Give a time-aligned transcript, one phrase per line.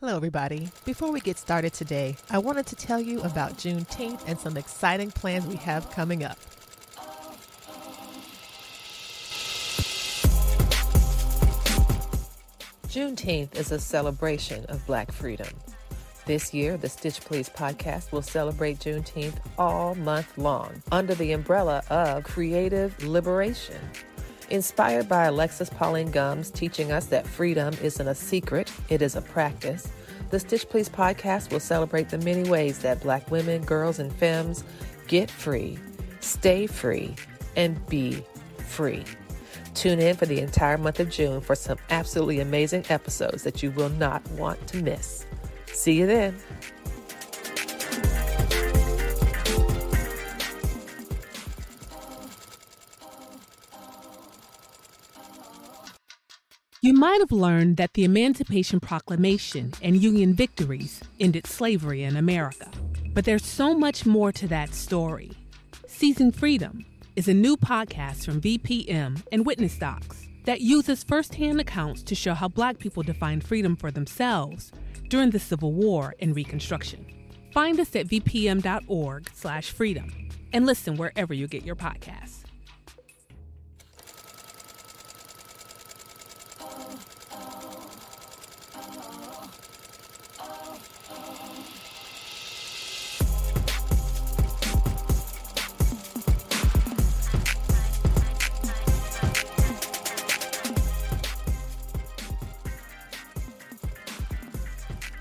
[0.00, 0.68] Hello, everybody.
[0.84, 5.10] Before we get started today, I wanted to tell you about Juneteenth and some exciting
[5.10, 6.38] plans we have coming up.
[12.86, 15.48] Juneteenth is a celebration of Black freedom.
[16.26, 21.82] This year, the Stitch Please podcast will celebrate Juneteenth all month long under the umbrella
[21.90, 23.80] of creative liberation.
[24.50, 29.20] Inspired by Alexis Pauline Gumbs teaching us that freedom isn't a secret, it is a
[29.20, 29.88] practice,
[30.30, 34.64] the Stitch Please podcast will celebrate the many ways that Black women, girls, and femmes
[35.06, 35.78] get free,
[36.20, 37.14] stay free,
[37.56, 38.24] and be
[38.66, 39.04] free.
[39.74, 43.70] Tune in for the entire month of June for some absolutely amazing episodes that you
[43.72, 45.26] will not want to miss.
[45.66, 46.36] See you then.
[56.88, 62.70] You might have learned that the Emancipation Proclamation and Union victories ended slavery in America.
[63.12, 65.32] But there's so much more to that story.
[65.86, 72.02] Seizing Freedom is a new podcast from VPM and Witness Docs that uses firsthand accounts
[72.04, 74.72] to show how Black people defined freedom for themselves
[75.08, 77.04] during the Civil War and Reconstruction.
[77.52, 82.47] Find us at vpm.org/freedom and listen wherever you get your podcasts.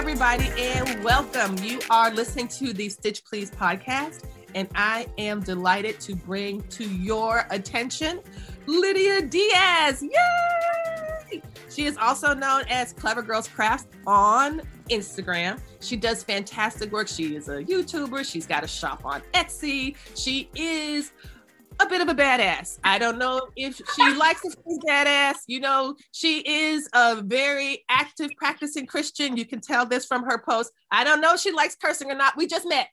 [0.00, 1.54] Everybody, and welcome.
[1.58, 4.24] You are listening to the Stitch Please podcast,
[4.54, 8.20] and I am delighted to bring to your attention
[8.64, 10.02] Lydia Diaz.
[10.02, 11.42] Yay!
[11.68, 15.60] She is also known as Clever Girls Crafts on Instagram.
[15.82, 17.06] She does fantastic work.
[17.06, 18.24] She is a YouTuber.
[18.24, 19.96] She's got a shop on Etsy.
[20.16, 21.12] She is
[21.80, 22.78] a bit of a badass.
[22.84, 25.36] I don't know if she likes to be badass.
[25.46, 29.36] You know, she is a very active practicing Christian.
[29.36, 30.72] You can tell this from her post.
[30.90, 32.36] I don't know if she likes cursing or not.
[32.36, 32.88] We just met.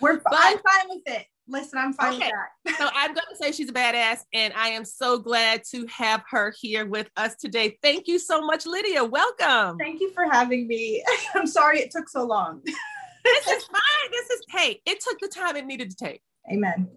[0.00, 1.26] We're but, I'm fine with it.
[1.48, 2.30] Listen, I'm fine okay.
[2.64, 2.78] with that.
[2.78, 6.22] so I'm going to say she's a badass, and I am so glad to have
[6.30, 7.78] her here with us today.
[7.82, 9.04] Thank you so much, Lydia.
[9.04, 9.78] Welcome.
[9.78, 11.04] Thank you for having me.
[11.34, 12.62] I'm sorry it took so long.
[12.64, 14.10] this is fine.
[14.10, 16.22] This is hey, it took the time it needed to take.
[16.50, 16.88] Amen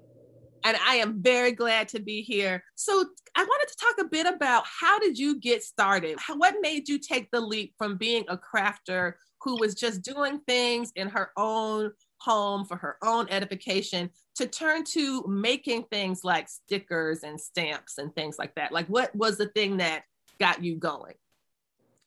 [0.65, 2.63] and I am very glad to be here.
[2.73, 3.05] So
[3.35, 6.17] I wanted to talk a bit about how did you get started?
[6.19, 10.39] How, what made you take the leap from being a crafter who was just doing
[10.47, 16.49] things in her own home for her own edification to turn to making things like
[16.49, 18.71] stickers and stamps and things like that?
[18.71, 20.01] Like what was the thing that
[20.39, 21.13] got you going?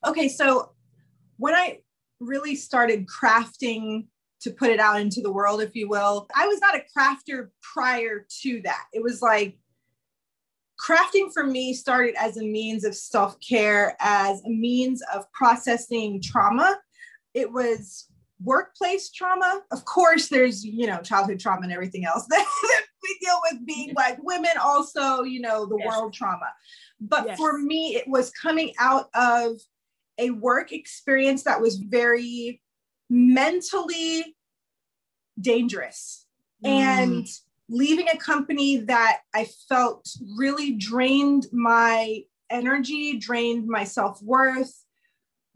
[0.04, 0.72] Okay, so
[1.36, 1.78] when I
[2.18, 4.06] really started crafting
[4.40, 6.28] to put it out into the world, if you will.
[6.34, 8.84] I was not a crafter prior to that.
[8.92, 9.58] It was like
[10.80, 16.22] crafting for me started as a means of self care, as a means of processing
[16.22, 16.78] trauma.
[17.34, 18.06] It was
[18.42, 19.62] workplace trauma.
[19.72, 22.46] Of course, there's, you know, childhood trauma and everything else that,
[23.00, 25.86] we deal with being like women, also, you know, the yes.
[25.86, 26.52] world trauma.
[27.00, 27.38] But yes.
[27.38, 29.58] for me, it was coming out of
[30.18, 32.60] a work experience that was very
[33.10, 34.36] mentally
[35.40, 36.26] dangerous
[36.64, 36.68] mm.
[36.68, 37.26] and
[37.68, 44.84] leaving a company that I felt really drained my energy, drained my self worth,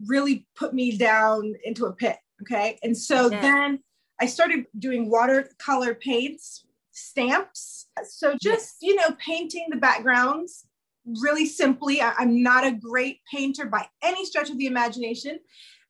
[0.05, 2.17] really put me down into a pit.
[2.41, 2.77] Okay.
[2.83, 3.41] And so yeah.
[3.41, 3.79] then
[4.19, 7.87] I started doing watercolor paints, stamps.
[8.05, 10.65] So just, you know, painting the backgrounds
[11.05, 12.01] really simply.
[12.01, 15.39] I, I'm not a great painter by any stretch of the imagination.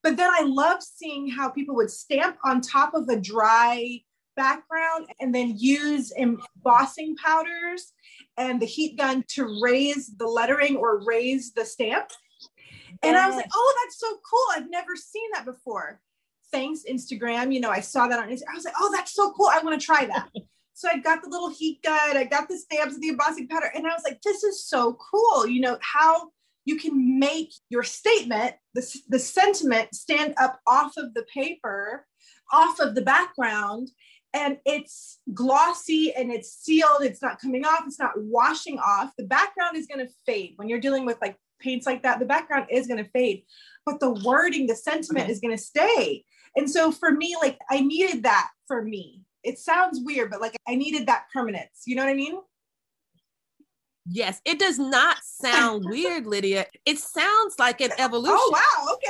[0.03, 4.01] But then I love seeing how people would stamp on top of a dry
[4.35, 7.93] background and then use embossing powders
[8.37, 12.09] and the heat gun to raise the lettering or raise the stamp.
[13.01, 14.45] And I was like, oh, that's so cool.
[14.55, 15.99] I've never seen that before.
[16.51, 17.53] Thanks, Instagram.
[17.53, 18.51] You know, I saw that on Instagram.
[18.51, 19.47] I was like, oh, that's so cool.
[19.47, 20.29] I want to try that.
[20.73, 23.85] so I got the little heat gun, I got the stamps, the embossing powder, and
[23.85, 25.47] I was like, this is so cool.
[25.47, 26.31] You know, how
[26.65, 32.05] you can make your statement, the, the sentiment stand up off of the paper,
[32.51, 33.89] off of the background,
[34.33, 37.01] and it's glossy and it's sealed.
[37.01, 39.11] It's not coming off, it's not washing off.
[39.17, 40.53] The background is going to fade.
[40.55, 43.43] When you're dealing with like paints like that, the background is going to fade,
[43.85, 46.25] but the wording, the sentiment is going to stay.
[46.55, 49.21] And so for me, like I needed that for me.
[49.43, 51.83] It sounds weird, but like I needed that permanence.
[51.85, 52.37] You know what I mean?
[54.05, 56.65] Yes, it does not sound weird, Lydia.
[56.85, 58.37] It sounds like an oh, evolution.
[58.37, 59.09] Oh wow, okay.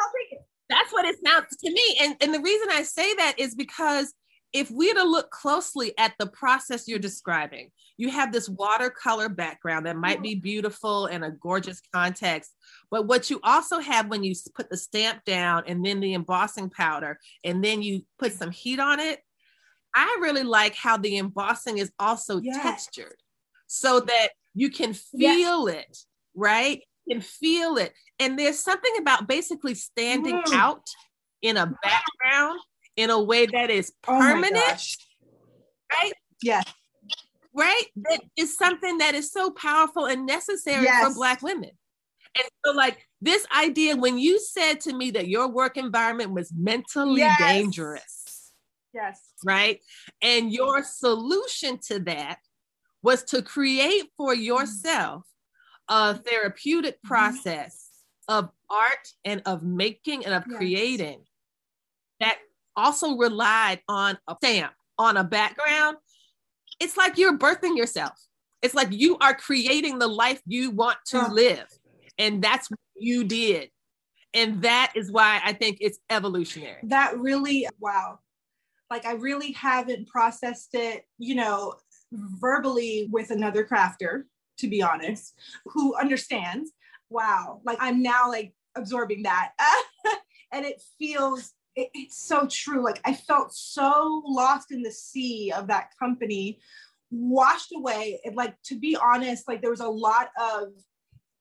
[0.00, 0.46] I'll take it.
[0.68, 1.96] That's what it sounds to me.
[2.00, 4.14] And, and the reason I say that is because
[4.52, 9.86] if we to look closely at the process you're describing, you have this watercolor background
[9.86, 10.22] that might mm.
[10.22, 12.52] be beautiful and a gorgeous context.
[12.90, 16.70] But what you also have when you put the stamp down and then the embossing
[16.70, 19.20] powder and then you put some heat on it,
[19.94, 22.62] I really like how the embossing is also yes.
[22.62, 23.16] textured
[23.72, 25.76] so that you can feel yes.
[25.84, 25.98] it,
[26.34, 26.82] right?
[27.06, 27.92] You can feel it.
[28.18, 30.52] And there's something about basically standing mm.
[30.52, 30.82] out
[31.40, 32.58] in a background
[32.96, 36.12] in a way that is oh permanent, oh right?
[36.42, 36.64] Yes.
[37.54, 37.84] Right?
[37.94, 41.06] That is something that is so powerful and necessary yes.
[41.06, 41.70] for Black women.
[42.36, 46.52] And so, like this idea, when you said to me that your work environment was
[46.56, 47.38] mentally yes.
[47.38, 48.52] dangerous,
[48.92, 49.80] yes, right,
[50.22, 52.38] and your solution to that
[53.02, 54.42] was to create for mm-hmm.
[54.42, 55.24] yourself
[55.88, 57.08] a therapeutic mm-hmm.
[57.08, 57.88] process
[58.28, 60.56] of art and of making and of yes.
[60.56, 61.20] creating
[62.20, 62.38] that
[62.76, 65.96] also relied on a stamp, on a background,
[66.78, 68.12] it's like you're birthing yourself.
[68.62, 71.66] It's like you are creating the life you want to live.
[72.18, 73.70] And that's what you did.
[74.34, 76.80] And that is why I think it's evolutionary.
[76.84, 78.18] That really, wow.
[78.90, 81.74] Like I really haven't processed it, you know,
[82.12, 84.24] verbally with another crafter,
[84.58, 85.34] to be honest,
[85.66, 86.72] who understands.
[87.08, 87.60] Wow.
[87.64, 89.52] Like I'm now like absorbing that.
[90.52, 92.82] and it feels it, it's so true.
[92.84, 96.60] Like I felt so lost in the sea of that company,
[97.10, 98.20] washed away.
[98.24, 100.68] And like to be honest, like there was a lot of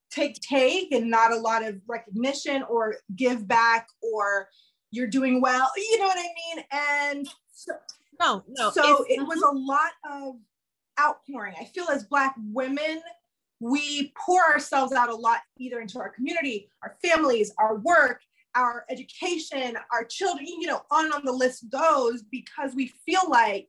[0.09, 4.49] take take and not a lot of recognition or give back or
[4.91, 5.69] you're doing well.
[5.77, 6.65] You know what I mean?
[6.71, 7.73] And so,
[8.19, 8.71] no, no.
[8.71, 9.51] So it was mhm.
[9.51, 10.35] a lot of
[10.99, 11.55] outpouring.
[11.59, 13.01] I feel as Black women,
[13.59, 18.21] we pour ourselves out a lot, either into our community, our families, our work,
[18.55, 23.29] our education, our children, you know, on and on the list goes because we feel
[23.29, 23.67] like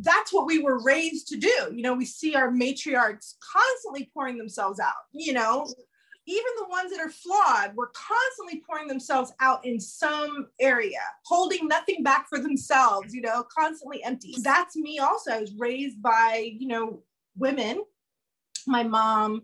[0.00, 1.72] that's what we were raised to do.
[1.72, 5.66] You know, we see our matriarchs constantly pouring themselves out, you know,
[6.26, 11.66] even the ones that are flawed were constantly pouring themselves out in some area, holding
[11.66, 14.36] nothing back for themselves, you know, constantly empty.
[14.42, 15.32] That's me also.
[15.32, 17.02] I was raised by, you know,
[17.36, 17.82] women.
[18.68, 19.42] My mom,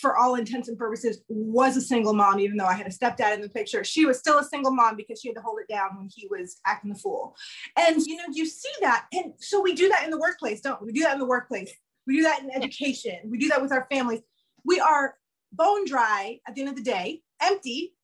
[0.00, 3.34] for all intents and purposes, was a single mom, even though I had a stepdad
[3.34, 3.84] in the picture.
[3.84, 6.26] She was still a single mom because she had to hold it down when he
[6.30, 7.36] was acting the fool.
[7.76, 9.06] And, you know, you see that.
[9.12, 10.86] And so we do that in the workplace, don't we?
[10.86, 11.70] We do that in the workplace.
[12.06, 13.18] We do that in education.
[13.26, 14.20] We do that with our families.
[14.64, 15.16] We are
[15.52, 17.94] bone dry at the end of the day, empty.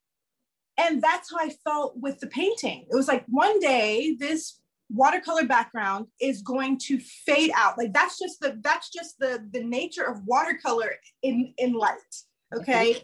[0.78, 2.86] And that's how I felt with the painting.
[2.90, 4.60] It was like one day, this
[4.90, 7.78] watercolor background is going to fade out.
[7.78, 10.92] Like that's just the that's just the the nature of watercolor
[11.22, 11.98] in in light
[12.54, 13.02] okay?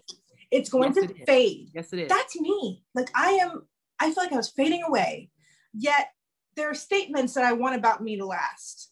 [0.51, 1.69] It's going yes, to it fade.
[1.75, 2.09] Yes it is.
[2.09, 2.83] That's me.
[2.95, 3.63] Like i am
[4.01, 5.31] i feel like i was fading away.
[5.75, 6.09] Yet
[6.57, 8.91] there are statements that i want about me to last.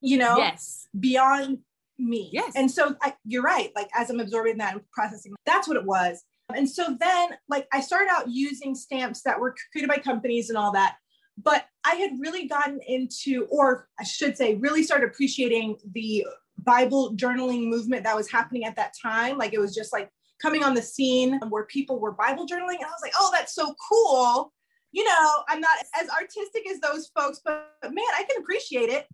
[0.00, 0.36] You know?
[0.38, 0.88] Yes.
[0.98, 1.58] Beyond
[1.98, 5.66] me yes and so I, you're right like as i'm absorbing that and processing that's
[5.66, 6.22] what it was
[6.54, 10.58] and so then like i started out using stamps that were created by companies and
[10.58, 10.96] all that
[11.42, 16.26] but I had really gotten into, or I should say, really started appreciating the
[16.58, 19.36] Bible journaling movement that was happening at that time.
[19.36, 20.10] Like it was just like
[20.40, 22.76] coming on the scene where people were Bible journaling.
[22.76, 24.52] And I was like, oh, that's so cool.
[24.92, 28.88] You know, I'm not as artistic as those folks, but, but man, I can appreciate
[28.88, 29.06] it.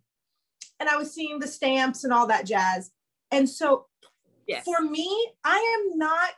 [0.83, 2.91] And I was seeing the stamps and all that jazz.
[3.31, 3.87] And so
[4.49, 4.65] yes.
[4.65, 6.35] for me, I am not.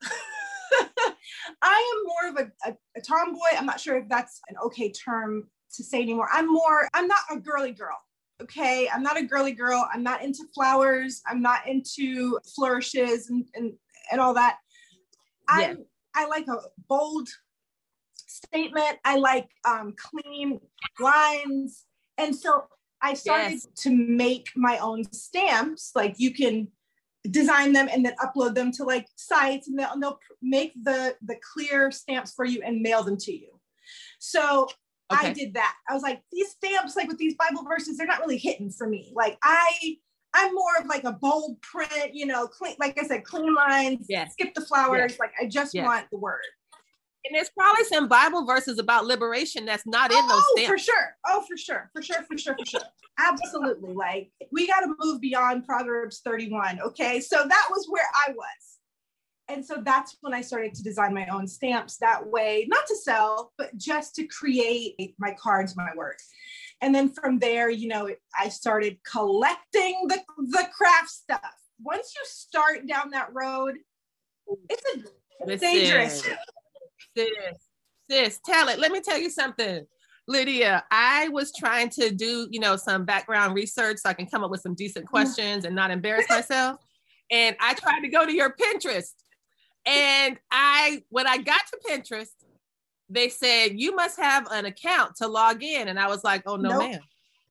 [1.60, 3.58] I am more of a, a, a tomboy.
[3.58, 6.28] I'm not sure if that's an okay term to say anymore.
[6.32, 7.98] I'm more, I'm not a girly girl.
[8.40, 8.88] Okay.
[8.88, 9.88] I'm not a girly girl.
[9.92, 11.20] I'm not into flowers.
[11.26, 13.72] I'm not into flourishes and, and,
[14.12, 14.58] and all that.
[15.58, 15.74] Yeah.
[16.14, 17.28] I I like a bold
[18.14, 18.98] statement.
[19.04, 20.60] I like um, clean
[21.00, 21.86] lines.
[22.18, 22.66] And so
[23.02, 23.66] I started yes.
[23.78, 25.92] to make my own stamps.
[25.94, 26.68] Like you can
[27.28, 31.36] design them and then upload them to like sites and they'll, they'll make the the
[31.52, 33.48] clear stamps for you and mail them to you
[34.18, 34.66] so
[35.12, 35.28] okay.
[35.28, 38.20] i did that i was like these stamps like with these bible verses they're not
[38.20, 39.96] really hitting for me like i
[40.32, 44.06] I'm more of like a bold print, you know, clean, like I said, clean lines,
[44.08, 44.34] Yes.
[44.34, 45.10] skip the flowers.
[45.10, 45.18] Yes.
[45.18, 45.84] Like I just Yes.
[45.84, 46.38] want the word.
[47.24, 50.62] And there's probably some Bible verses about liberation that's not in those stamps.
[50.62, 51.16] oh, for sure.
[51.26, 51.90] Oh, for sure.
[51.94, 52.22] For sure.
[52.22, 52.56] For sure.
[52.58, 52.80] For sure.
[53.18, 53.92] Absolutely.
[53.92, 56.80] Like we got to move beyond Proverbs 31.
[56.80, 57.20] Okay.
[57.20, 58.70] So that was where I was.
[59.50, 62.96] And so that's when I started to design my own stamps that way, not to
[62.96, 66.18] sell, but just to create my cards, my work.
[66.80, 68.08] And then from there, you know,
[68.38, 71.54] I started collecting the, the craft stuff.
[71.82, 73.78] Once you start down that road,
[74.68, 76.28] it's a it's dangerous.
[77.16, 77.28] sis,
[78.10, 78.78] sis, tell it.
[78.78, 79.86] Let me tell you something.
[80.26, 84.44] Lydia, I was trying to do, you know, some background research so I can come
[84.44, 85.10] up with some decent mm-hmm.
[85.10, 86.78] questions and not embarrass myself.
[87.30, 89.12] And I tried to go to your Pinterest.
[89.86, 92.30] And I, when I got to Pinterest,
[93.08, 95.88] they said you must have an account to log in.
[95.88, 96.90] And I was like, oh no, Nope.
[96.90, 97.00] ma'am.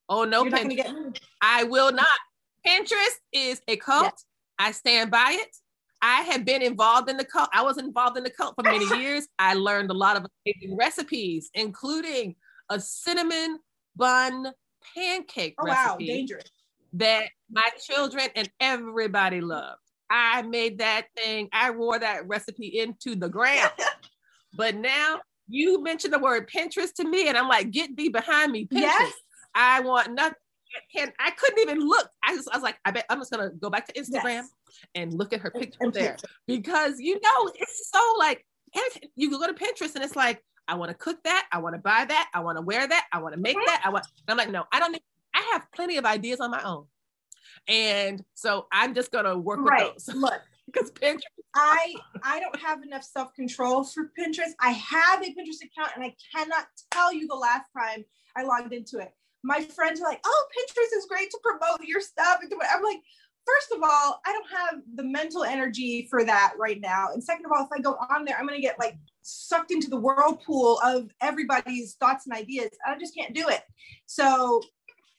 [0.08, 1.20] Oh no, You're not going to Pinterest.
[1.42, 2.08] I will not.
[2.66, 4.06] Pinterest is a cult.
[4.06, 4.26] Yes.
[4.58, 5.56] I stand by it.
[6.02, 7.50] I have been involved in the cult.
[7.54, 9.28] I was involved in the cult for many years.
[9.38, 12.36] I learned a lot of amazing recipes, including
[12.70, 13.60] a cinnamon
[13.96, 14.54] bun
[14.96, 15.74] pancake Oh, wow.
[15.88, 16.46] recipe Dangerous.
[16.94, 19.82] that my children and everybody loved.
[20.10, 23.72] I made that thing, I wore that recipe into the ground.
[24.56, 28.52] but now you mentioned the word Pinterest to me, and I'm like, get thee behind
[28.52, 28.82] me, Pinterest.
[28.82, 29.14] Yes.
[29.54, 30.34] I want nothing.
[30.76, 32.08] I can't, I couldn't even look.
[32.24, 34.50] I just, I was like, I bet I'm just gonna go back to Instagram Yes.
[34.96, 36.18] And look at her picture And there
[36.48, 38.46] because you know it's so like
[39.16, 41.82] you go to Pinterest and it's like I want to cook that, I want to
[41.82, 43.82] buy that, I want to wear that, I want to make that.
[43.84, 44.06] I want.
[44.28, 44.92] I'm like, no, I don't.
[44.92, 45.02] Need,
[45.34, 46.86] I have plenty of ideas on my own,
[47.68, 49.94] and so I'm just gonna work Right.
[49.96, 51.22] with those Look, because Pinterest.
[51.56, 54.52] I I don't have enough self control for Pinterest.
[54.60, 58.06] I have a Pinterest account, and I cannot tell you the last time
[58.38, 59.12] I logged into it.
[59.44, 62.68] My friends are like, "Oh, Pinterest is great to promote your stuff." and do it."
[62.72, 63.00] I'm like,
[63.50, 67.46] first of all, I don't have the mental energy for that right now, and second
[67.46, 70.80] of all, if I go on there, I'm gonna get like sucked into the whirlpool
[70.84, 72.70] of everybody's thoughts and ideas.
[72.86, 73.62] I just can't do it.
[74.06, 74.62] So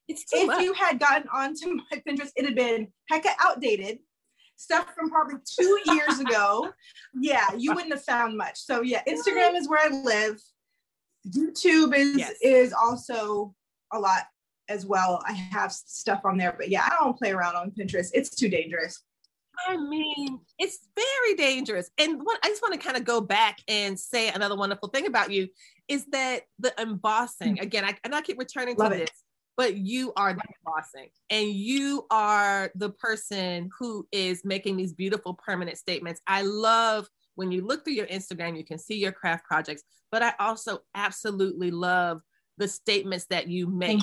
[0.08, 0.62] It's if much.
[0.62, 3.99] you had gotten onto my Pinterest, it had been hecka outdated.
[4.56, 6.70] Stuff from probably two years ago.
[7.14, 8.58] Yeah, you wouldn't have found much.
[8.58, 10.40] So yeah, Instagram is where I live.
[11.28, 12.34] YouTube is Yes.
[12.42, 13.54] is also
[13.92, 14.22] a lot
[14.70, 15.22] as well.
[15.26, 18.10] I have stuff on there, but yeah, I don't play around on Pinterest.
[18.14, 19.02] It's too dangerous.
[19.68, 21.90] I mean, it's very dangerous.
[21.98, 25.06] And what I just want to kind of go back and say another wonderful thing
[25.06, 25.48] about you
[25.88, 27.62] is that the embossing, hmm.
[27.62, 29.12] again, I, and I keep returning to Love this, it.
[29.56, 35.34] but you are the embossing and you are the person who is making these beautiful
[35.34, 36.20] permanent statements.
[36.26, 40.22] I love when you look through your Instagram, you can see your craft projects, but
[40.22, 42.22] I also absolutely love
[42.60, 44.00] the statements that you make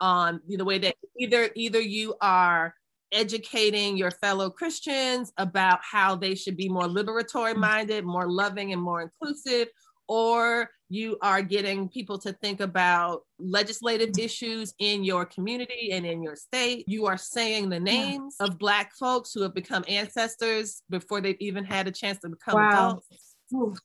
[0.00, 0.06] you.
[0.06, 2.74] on the way that either either you are
[3.12, 8.80] educating your fellow Christians about how they should be more liberatory minded, more loving, and
[8.80, 9.68] more inclusive,
[10.08, 16.22] or you are getting people to think about legislative issues in your community and in
[16.22, 16.84] your state.
[16.88, 21.64] You are saying the names of Black folks who have become ancestors before they've even
[21.64, 22.68] had a chance to become Wow.
[22.70, 23.36] adults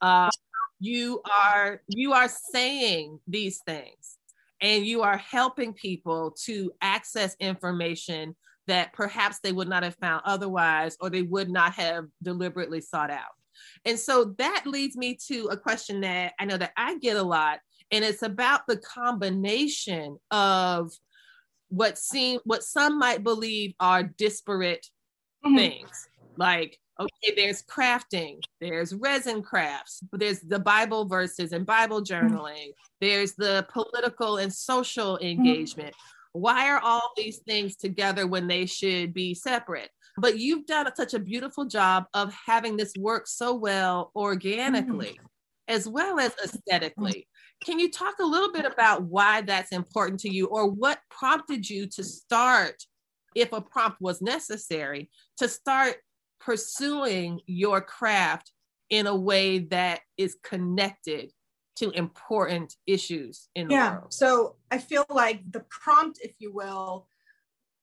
[0.02, 0.30] uh,
[0.80, 4.16] you are you are saying these things
[4.62, 8.36] and you are helping people to access information
[8.68, 13.10] that perhaps they would not have found otherwise or they would not have deliberately sought
[13.10, 13.36] out
[13.86, 17.24] and so that leads me to a question that i know that i get a
[17.24, 17.60] lot
[17.92, 20.92] and it's about the combination of
[21.70, 24.86] what seem what some might believe are disparate
[25.46, 25.58] Mhm.
[25.58, 32.72] things like okay there's crafting there's resin crafts there's the bible verses and bible journaling.
[33.00, 35.94] There's the political and social engagement.
[36.34, 39.89] Why are all these things together when they should be separate?
[40.20, 45.20] But you've done such a beautiful job of having this work so well organically
[45.67, 47.27] as well as aesthetically.
[47.63, 51.70] Can you talk a little bit about why that's important to you or what prompted
[51.70, 52.84] you to start
[53.36, 55.98] if a prompt was necessary to start
[56.48, 58.54] pursuing your craft
[58.89, 61.30] in a way that is connected
[61.75, 64.13] to important issues in the yeah world.
[64.13, 67.06] so i feel like the prompt if you will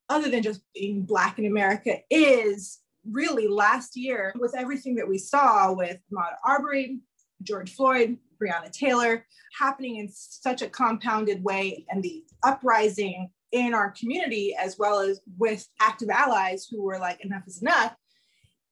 [0.09, 2.79] other than just being black in america is
[3.11, 7.01] really last year with everything that we saw with Ahmaud Arbery,
[7.43, 9.27] George Floyd, Breonna Taylor
[9.59, 15.21] happening in such a compounded way and the uprising in our community as well as
[15.37, 17.95] with active allies who were like enough is enough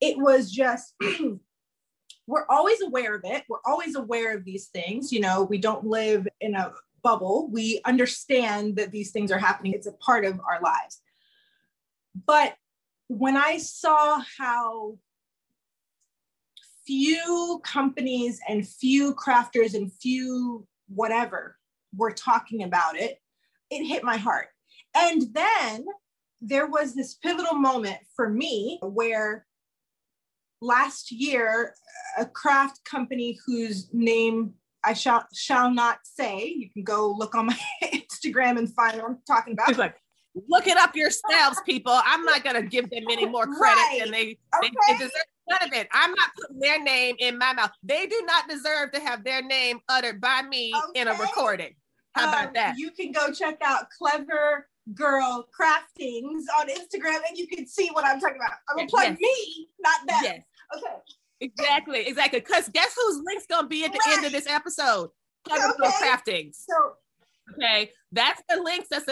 [0.00, 0.94] it was just
[2.26, 3.44] we're always aware of it.
[3.48, 5.12] We're always aware of these things.
[5.12, 6.72] You know we don't live in a
[7.02, 7.48] bubble.
[7.50, 9.74] We understand that these things are happening.
[9.74, 11.00] It's a part of our lives.
[12.26, 12.54] But
[13.08, 14.98] when I saw how
[16.86, 21.56] few companies and few crafters and few whatever
[21.96, 23.18] were talking about it,
[23.70, 24.48] it hit my heart.
[24.94, 25.86] And then
[26.40, 29.46] there was this pivotal moment for me where
[30.64, 31.74] last year
[32.18, 34.54] a craft company whose name
[34.84, 36.46] I shall shall not say.
[36.46, 39.76] You can go look on my Instagram and find what I'm talking about.
[39.78, 39.96] like,
[40.48, 41.98] look it up yourselves, people.
[42.04, 44.00] I'm not gonna give them any more credit right.
[44.02, 44.70] than they, okay.
[44.88, 45.10] they, they deserve
[45.48, 45.88] none of it.
[45.92, 47.70] I'm not putting their name in my mouth.
[47.82, 51.00] They do not deserve to have their name uttered by me okay.
[51.00, 51.74] in a recording.
[52.12, 52.74] How about um, that?
[52.76, 58.04] You can go check out Clever Girl Craftings on Instagram and you can see what
[58.04, 58.58] I'm talking about.
[58.68, 59.18] I'm gonna plug yes.
[59.20, 60.20] me, not that.
[60.24, 60.40] Yes.
[60.76, 60.96] Okay.
[61.40, 62.40] Exactly, exactly.
[62.40, 64.16] Because guess whose link's gonna be at the right.
[64.16, 65.10] end of this episode?
[65.44, 65.90] Clever okay.
[66.00, 66.54] Craftings.
[66.54, 66.94] So
[67.52, 69.06] Okay, that's the links that's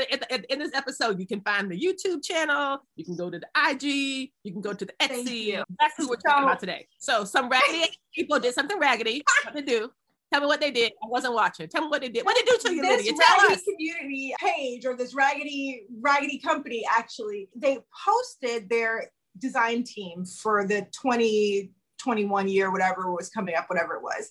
[0.49, 1.21] in this episode.
[1.21, 2.79] You can find the YouTube channel.
[2.97, 4.33] You can go to the IG.
[4.43, 5.63] You can go to the Etsy.
[5.79, 6.89] That's who we're talking about today.
[6.99, 9.23] So some raggedy people did something raggedy.
[9.45, 9.91] What to do?
[10.33, 10.93] Tell me what they did.
[11.05, 11.69] I wasn't watching.
[11.69, 12.25] Tell me what they did.
[12.25, 13.13] What did they do to you, this Lydia?
[13.13, 13.63] Tell raggedy us.
[13.65, 20.87] community page or this raggedy raggedy company actually they posted their design team for the
[20.93, 21.71] 20
[22.03, 24.29] 21 year, whatever was coming up, whatever it was.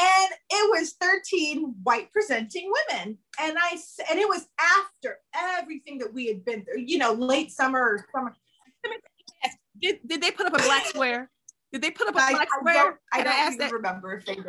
[0.00, 3.18] And it was 13 white presenting women.
[3.40, 3.78] And I,
[4.10, 8.06] and it was after everything that we had been through, you know, late summer or
[8.12, 8.34] summer.
[9.80, 11.30] Did, did they put up a black square?
[11.72, 12.74] Did they put up a black I, square?
[12.74, 13.72] I don't, I don't I that?
[13.72, 14.44] remember if they did.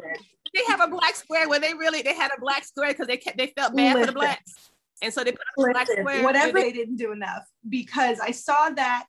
[0.53, 3.17] They have a black square when they really they had a black square because they
[3.17, 3.99] kept, they felt bad Listen.
[4.01, 4.53] for the blacks,
[5.01, 6.23] and so they put up a black square.
[6.23, 9.07] Whatever they, they didn't do enough because I saw that,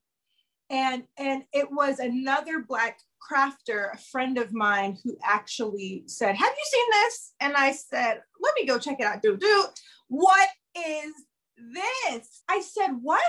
[0.70, 6.52] and and it was another black crafter, a friend of mine, who actually said, Have
[6.52, 7.34] you seen this?
[7.40, 9.22] And I said, Let me go check it out.
[9.22, 9.64] Do, do.
[10.08, 11.12] What is
[11.56, 12.42] this?
[12.48, 13.22] I said, What?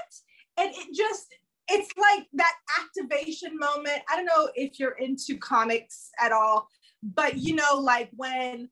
[0.58, 1.28] And it just,
[1.68, 4.02] it's like that activation moment.
[4.10, 6.68] I don't know if you're into comics at all,
[7.04, 8.70] but you know, like when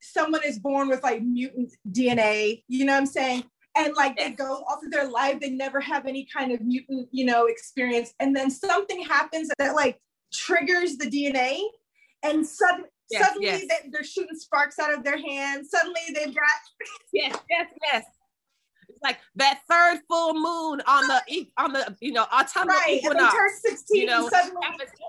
[0.00, 3.44] someone is born with like mutant DNA, you know what I'm saying?
[3.76, 7.08] And like they go off of their life they never have any kind of mutant
[7.12, 10.00] you know experience and then something happens that like
[10.32, 11.60] triggers the DNA,
[12.22, 13.64] and sudden, yes, suddenly yes.
[13.68, 15.70] They, they're shooting sparks out of their hands.
[15.70, 16.44] Suddenly they've got
[17.12, 18.04] yes, yes, yes.
[19.02, 23.00] Like that third full moon on the on the you know autumnal right.
[23.02, 23.34] equinox.
[23.34, 24.02] Turn sixteen.
[24.02, 24.56] You know, suddenly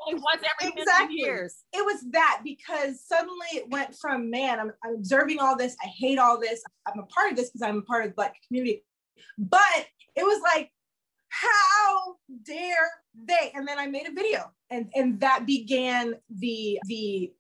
[0.08, 1.18] once every exactly.
[1.18, 1.64] years.
[1.74, 5.76] It was that because suddenly it went from man, I'm, I'm observing all this.
[5.84, 6.64] I hate all this.
[6.88, 8.84] I'm a part of this because I'm a part of the Black community.
[9.38, 10.72] But it was like
[11.30, 12.92] how dare
[13.26, 17.32] they and then i made a video and and that began the the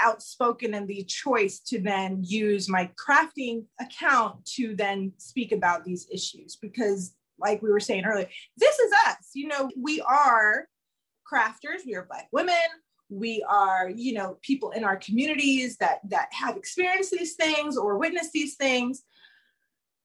[0.00, 6.06] outspoken and the choice to then use my crafting account to then speak about these
[6.12, 10.66] issues because like we were saying earlier this is us you know we are
[11.30, 12.54] crafters we are black women
[13.08, 17.98] we are you know people in our communities that that have experienced these things or
[17.98, 19.02] witnessed these things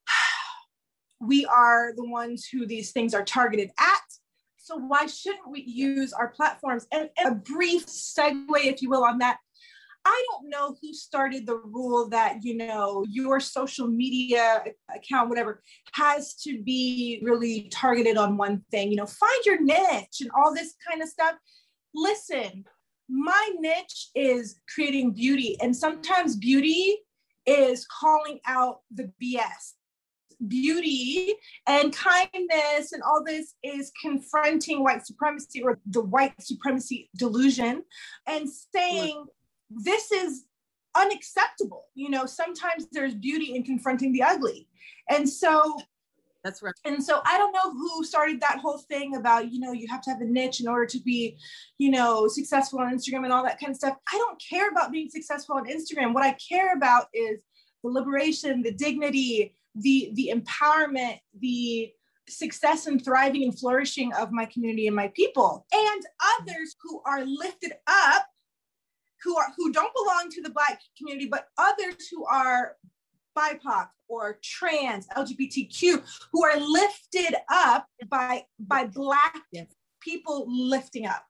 [1.19, 4.01] we are the ones who these things are targeted at.
[4.57, 6.87] So why shouldn't we use our platforms?
[6.91, 9.37] And, and a brief segue, if you will, on that.
[10.05, 15.61] I don't know who started the rule that, you know, your social media account, whatever,
[15.93, 18.89] has to be really targeted on one thing.
[18.89, 21.35] You know, find your niche and all this kind of stuff.
[21.93, 22.65] Listen,
[23.09, 25.57] my niche is creating beauty.
[25.61, 26.97] And sometimes beauty
[27.45, 29.73] is calling out the BS
[30.47, 31.35] beauty
[31.67, 37.83] and kindness and all this is confronting white supremacy or the white supremacy delusion
[38.27, 39.25] and saying
[39.83, 40.45] this is
[40.95, 41.85] unacceptable.
[41.95, 44.67] You know, sometimes there's beauty in confronting the ugly.
[45.09, 45.77] And so
[46.43, 46.73] that's right.
[46.85, 50.01] And so I don't know who started that whole thing about, you know, you have
[50.01, 51.37] to have a niche in order to be,
[51.77, 53.97] you know, successful on Instagram and all that kind of stuff.
[54.11, 56.13] I don't care about being successful on Instagram.
[56.13, 57.39] What I care about is
[57.83, 61.91] the liberation, the dignity, the the empowerment, the
[62.27, 66.03] success and thriving and flourishing of my community and my people and
[66.39, 68.25] others who are lifted up
[69.23, 72.75] who are who don't belong to the black community but others who are
[73.37, 79.67] bipoc or trans lgbtq who are lifted up by by black yes.
[80.01, 81.23] people lifting up.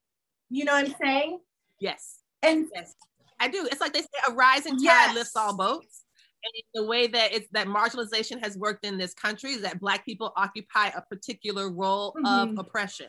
[0.50, 1.40] You know what i'm saying?
[1.80, 2.20] Yes.
[2.44, 2.96] And yes.
[3.40, 3.68] I do.
[3.72, 5.16] It's like they say a rising tide yes.
[5.16, 6.04] lifts all boats.
[6.44, 10.06] And the way that it's that marginalization has worked in this country is that black
[10.06, 12.26] people occupy a particular role mm-hmm.
[12.26, 13.08] of oppression.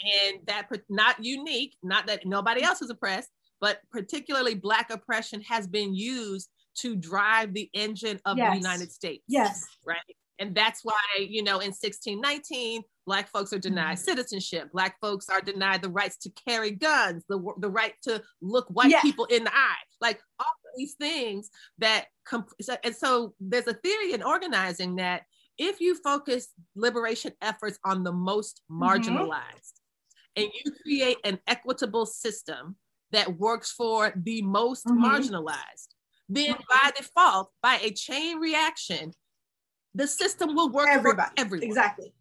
[0.00, 5.66] And that not unique not that nobody else is oppressed but particularly black oppression has
[5.66, 8.50] been used to drive the engine of yes.
[8.50, 13.58] the united states yes right And that's why, you know, in 1619, Black folks are
[13.58, 14.04] denied mm-hmm.
[14.04, 14.70] citizenship.
[14.72, 18.90] Black folks are denied the rights to carry guns, the, the right to look white
[18.90, 19.00] yeah.
[19.00, 19.84] people in the eye.
[20.00, 22.52] Like all these things that, comp-
[22.84, 25.22] and so there's a theory in organizing that
[25.56, 28.82] if you focus liberation efforts on the most mm-hmm.
[28.82, 29.32] marginalized
[30.36, 30.42] mm-hmm.
[30.42, 32.76] and you create an equitable system
[33.12, 35.04] that works for the most mm-hmm.
[35.04, 35.88] marginalized,
[36.28, 39.12] then by default, by a chain reaction,
[39.94, 41.30] the system will work everybody.
[41.36, 41.66] for everyone.
[41.66, 42.12] Exactly.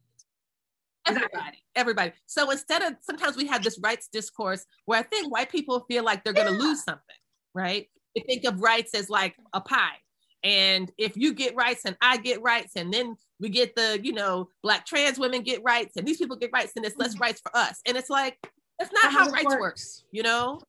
[1.07, 2.11] Everybody, everybody.
[2.25, 6.03] So instead of sometimes we have this rights discourse where I think white people feel
[6.03, 6.59] like they're going to yeah.
[6.59, 7.15] lose something,
[7.53, 7.87] right?
[8.15, 9.97] They think of rights as like a pie.
[10.43, 14.13] And if you get rights and I get rights, and then we get the, you
[14.13, 17.23] know, black trans women get rights and these people get rights, and it's less mm-hmm.
[17.23, 17.81] rights for us.
[17.85, 18.37] And it's like,
[18.79, 19.59] that's not how, how rights works.
[19.59, 20.59] works, you know?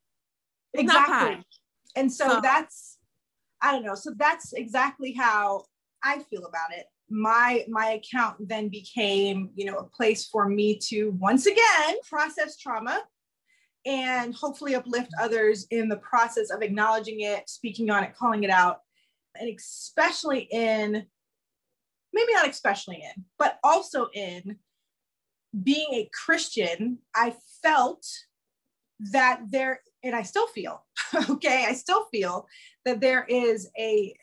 [0.79, 1.45] Exactly.
[1.95, 2.99] And so, so that's,
[3.63, 3.95] I don't know.
[3.95, 5.65] So that's exactly how
[6.03, 10.77] I feel about it my my account then became you know a place for me
[10.77, 13.01] to once again process trauma
[13.85, 18.51] and hopefully uplift others in the process of acknowledging it speaking on it calling it
[18.51, 18.81] out
[19.39, 21.07] and especially in
[22.13, 24.57] maybe not especially in but also in
[25.63, 28.05] being a christian i felt
[28.99, 30.85] that there and i still feel
[31.31, 32.47] okay i still feel
[32.85, 34.15] that there is a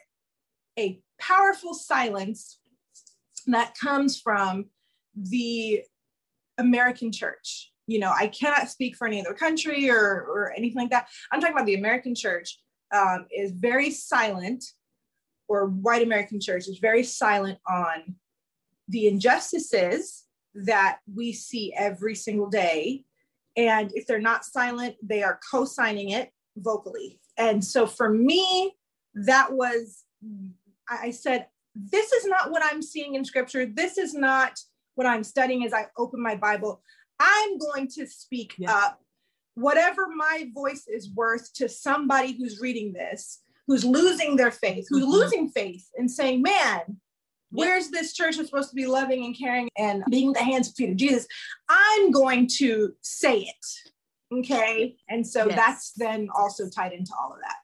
[0.78, 2.60] a powerful silence
[3.48, 4.66] that comes from
[5.16, 5.84] the
[6.58, 7.72] American church.
[7.88, 11.10] You know, I cannot speak for any other country or, or anything like that.
[11.32, 12.60] I'm talking about the American church
[12.96, 14.64] um, is very silent,
[15.48, 18.16] or white American church is very silent on
[18.88, 20.24] the injustices
[20.56, 23.04] that we see every single day.
[23.56, 27.20] And if they're not silent, they are co signing it vocally.
[27.38, 28.76] And so for me,
[29.14, 30.04] that was,
[30.90, 33.66] I said, this is not what I'm seeing in scripture.
[33.66, 34.60] This is not
[34.96, 36.82] what I'm studying as I open my Bible.
[37.20, 38.72] I'm going to speak yeah.
[38.72, 39.00] up
[39.56, 45.04] whatever my voice is worth to somebody who's reading this, who's losing their faith, who's
[45.04, 45.12] mm-hmm.
[45.12, 46.98] losing faith and saying, man,
[47.54, 50.76] where's this church that's supposed to be loving and caring and being the hands and
[50.76, 51.28] feet of Jesus?
[51.70, 54.38] I'm going to say it.
[54.40, 54.96] Okay.
[55.10, 55.56] And so yes.
[55.56, 57.56] that's then also tied into all of that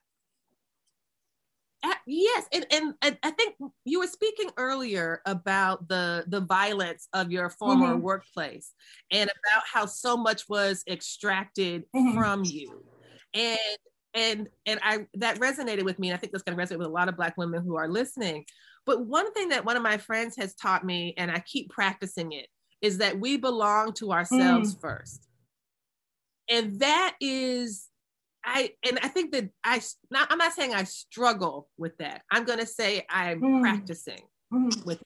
[2.06, 7.30] yes and, and, and i think you were speaking earlier about the the violence of
[7.30, 8.02] your former mm-hmm.
[8.02, 8.72] workplace
[9.10, 12.18] and about how so much was extracted mm-hmm.
[12.18, 12.84] from you
[13.34, 13.58] and
[14.14, 16.86] and and i that resonated with me and i think that's going to resonate with
[16.86, 18.44] a lot of black women who are listening
[18.90, 22.32] but one thing that one of my friends has taught me and i keep practicing
[22.32, 22.48] it
[22.82, 24.80] is that we belong to ourselves mm.
[24.80, 25.28] first
[26.50, 27.86] and that is
[28.44, 32.22] I and I think that I not I'm not saying I struggle with that.
[32.30, 33.60] I'm going to say I'm mm.
[33.60, 34.22] practicing
[34.52, 34.84] mm.
[34.84, 35.02] with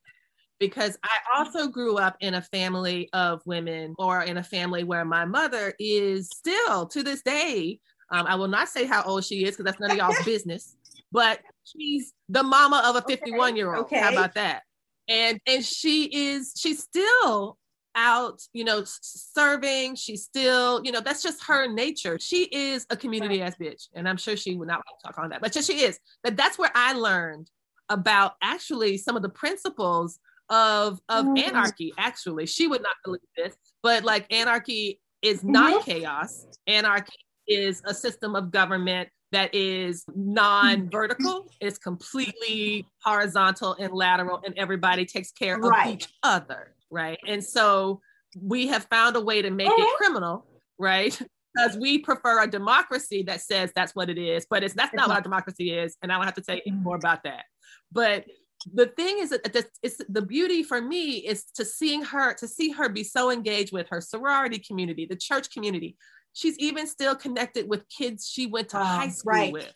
[0.61, 5.05] because I also grew up in a family of women or in a family where
[5.05, 7.81] my mother is still to this day.
[8.11, 10.77] Um, I will not say how old she is because that's none of y'all's business,
[11.15, 13.87] but she's the mama of a 51 year old.
[13.87, 13.99] Okay.
[14.01, 14.65] How about that?
[15.09, 17.57] And and she is she's still
[17.95, 19.95] out, you know, serving.
[19.95, 22.19] She's still, you know, that's just her nature.
[22.21, 23.89] She is a community ass bitch.
[23.95, 25.99] And I'm sure she would not want to talk on that, but just she is.
[26.25, 27.49] But that's where I learned
[27.89, 30.19] about actually some of the principles
[30.51, 31.39] of of mm.
[31.39, 31.93] anarchy.
[31.97, 35.53] Actually, she would not believe this, but like anarchy is mm-hmm.
[35.53, 36.47] not chaos.
[36.67, 37.13] Anarchy
[37.47, 45.05] is a system of government that is non-vertical it's completely horizontal and lateral and everybody
[45.05, 47.19] takes care of each other right?
[47.27, 48.01] And so
[48.41, 49.97] we have found a way to make it uh-huh.
[49.97, 50.47] criminal,
[50.79, 51.21] right?
[51.55, 55.09] Because we prefer a democracy that says that's what it is, but it's that's not
[55.09, 57.45] what our democracy is, and I don't have to tell you more about that.
[57.93, 58.25] But
[58.73, 62.71] the thing is that it's the beauty for me is to seeing her to see
[62.71, 65.97] her be so engaged with her sorority community, the church community.
[66.35, 69.53] She's even still connected with kids she went to high oh, school right.
[69.53, 69.73] with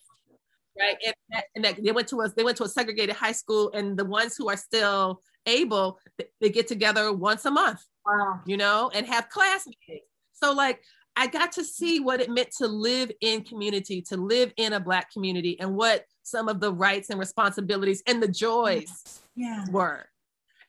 [0.79, 0.97] right?
[1.05, 3.97] And, and that they went to a they went to a segregated high school, and
[3.97, 5.99] the ones who are still able,
[6.41, 8.41] they get together once a month, wow.
[8.47, 10.07] you know, and have class meetings.
[10.33, 10.83] So like
[11.17, 14.81] I got to see what it meant to live in community, to live in a
[14.81, 19.65] Black community, and what some of the rights and responsibilities and the joys yeah.
[19.71, 20.07] were.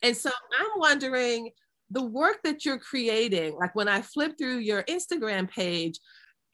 [0.01, 1.51] And so I'm wondering
[1.91, 5.99] the work that you're creating, like when I flip through your Instagram page,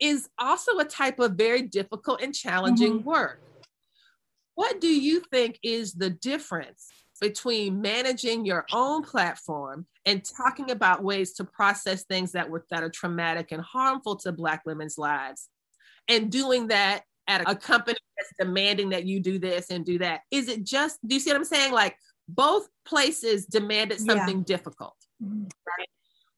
[0.00, 3.08] is also a type of very difficult and challenging mm-hmm.
[3.08, 3.40] work.
[4.54, 6.88] What do you think is the difference
[7.20, 12.82] between managing your own platform and talking about ways to process things that were that
[12.82, 15.48] are traumatic and harmful to black women's lives
[16.08, 20.20] and doing that at a company that's demanding that you do this and do that
[20.30, 21.96] is it just do you see what i'm saying like
[22.28, 24.44] both places demanded something yeah.
[24.44, 25.42] difficult, mm-hmm.
[25.42, 25.88] right?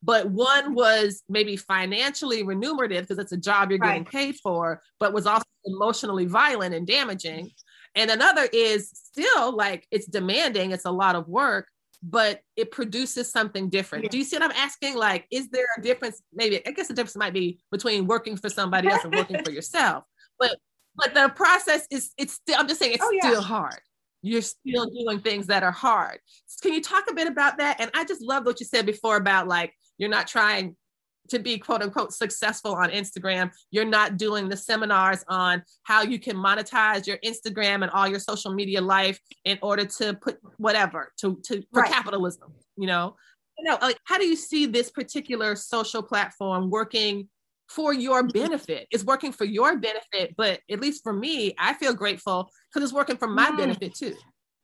[0.02, 4.12] But one was maybe financially remunerative because it's a job you're getting right.
[4.12, 7.50] paid for, but was also emotionally violent and damaging.
[7.94, 11.66] And another is still like it's demanding, it's a lot of work,
[12.02, 14.04] but it produces something different.
[14.04, 14.10] Yeah.
[14.10, 14.96] Do you see what I'm asking?
[14.96, 16.22] Like, is there a difference?
[16.32, 19.50] Maybe I guess the difference might be between working for somebody else and working for
[19.58, 20.04] yourself.
[20.38, 20.56] But
[20.94, 23.30] but the process is it's still I'm just saying it's oh, yeah.
[23.30, 23.80] still hard.
[24.22, 26.18] You're still doing things that are hard.
[26.62, 27.81] Can you talk a bit about that?
[27.81, 30.76] And I just love what you said before about like you're not trying
[31.28, 33.50] to be quote unquote successful on Instagram.
[33.70, 38.18] You're not doing the seminars on how you can monetize your Instagram and all your
[38.18, 41.92] social media life in order to put whatever to, to for right.
[41.92, 43.16] capitalism, you know?
[43.59, 47.28] You know, like how do you see this particular social platform working
[47.68, 48.38] for your mm-hmm.
[48.38, 48.87] benefit?
[48.90, 52.94] It's working for your benefit, but at least for me, I feel grateful because it's
[52.94, 53.57] working for my mm.
[53.57, 54.14] benefit too.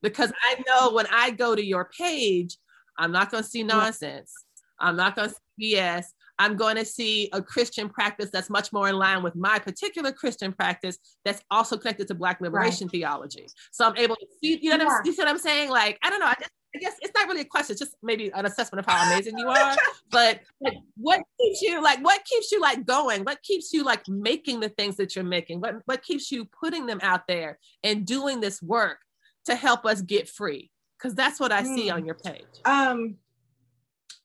[0.03, 2.59] Because I know when I go to your page,
[2.99, 4.33] I'm not going to see nonsense.
[4.79, 6.07] I'm not going to see BS.
[6.38, 10.12] I'm going to see a Christian practice that's much more in line with my particular
[10.12, 12.92] Christian practice that's also connected to Black liberation right.
[12.92, 13.47] theology.
[13.70, 14.85] So I'm able to see, you know, yeah.
[14.85, 15.70] what, you see what I'm saying?
[15.70, 16.27] Like, I don't know.
[16.27, 18.92] I, just, I guess it's not really a question, it's just maybe an assessment of
[18.92, 19.77] how amazing you are.
[20.11, 23.23] But like, what keeps you like, what keeps you like going?
[23.23, 25.61] What keeps you like making the things that you're making?
[25.61, 28.99] What, what keeps you putting them out there and doing this work
[29.47, 30.70] to help us get free?
[30.99, 31.75] Because that's what I mm.
[31.75, 31.97] see hmm.
[31.97, 32.44] on your page.
[32.64, 33.16] Um,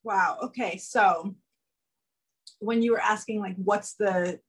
[0.03, 0.37] wow.
[0.43, 0.77] Okay.
[0.77, 1.35] So
[2.59, 4.39] when you were asking like what's the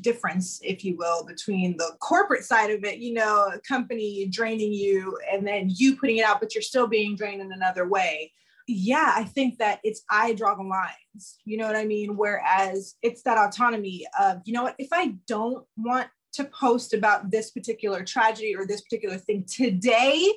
[0.00, 4.72] difference if you will between the corporate side of it you know a company draining
[4.72, 8.32] you and then you putting it out but you're still being drained in another way?
[8.68, 11.38] Yeah i think that it's i draw the lines.
[11.44, 12.16] You know what i mean?
[12.16, 17.30] Whereas it's that autonomy of you know what if i don't want to post about
[17.30, 20.32] this particular tragedy or this particular thing today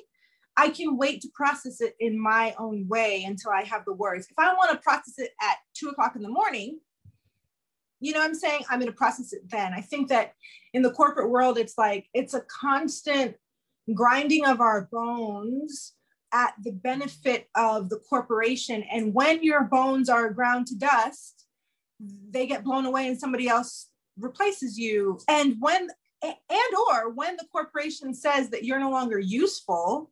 [0.56, 4.26] I can wait to process it in my own way until I have the words.
[4.30, 6.80] If I want to process it at two o'clock in the morning,
[8.00, 8.62] you know what I'm saying?
[8.68, 9.72] I'm going to process it then.
[9.72, 10.32] I think that
[10.74, 13.36] in the corporate world, it's like it's a constant
[13.94, 15.94] grinding of our bones
[16.32, 18.82] at the benefit of the corporation.
[18.92, 21.46] And when your bones are ground to dust,
[22.30, 25.18] they get blown away and somebody else replaces you.
[25.28, 25.88] And when
[26.22, 30.10] and or when the corporation says that you're no longer useful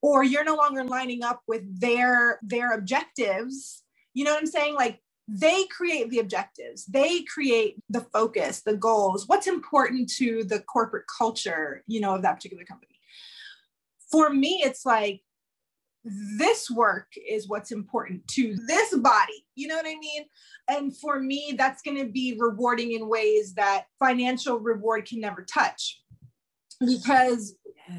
[0.00, 3.82] or you're no longer lining up with their their objectives,
[4.14, 4.74] you know what I'm saying?
[4.74, 5.00] Like
[5.34, 6.84] they create the objectives.
[6.84, 12.22] They create the focus the goals what's important to the corporate culture you know of
[12.22, 12.98] that particular company.
[14.10, 15.22] For me it's like
[16.04, 20.24] this work is what's important to this body you know what i mean?
[20.68, 25.42] And for me that's going to be rewarding in ways that financial reward can never
[25.42, 26.02] touch.
[26.80, 27.54] Because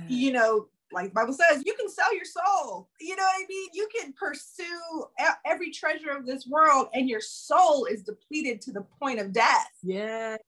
[0.08, 2.90] you know like the Bible says, you can sell your soul.
[3.00, 3.70] You know what I mean?
[3.74, 5.06] You can pursue
[5.46, 9.70] every treasure of this world, and your soul is depleted to the point of death.
[9.82, 10.40] Yes.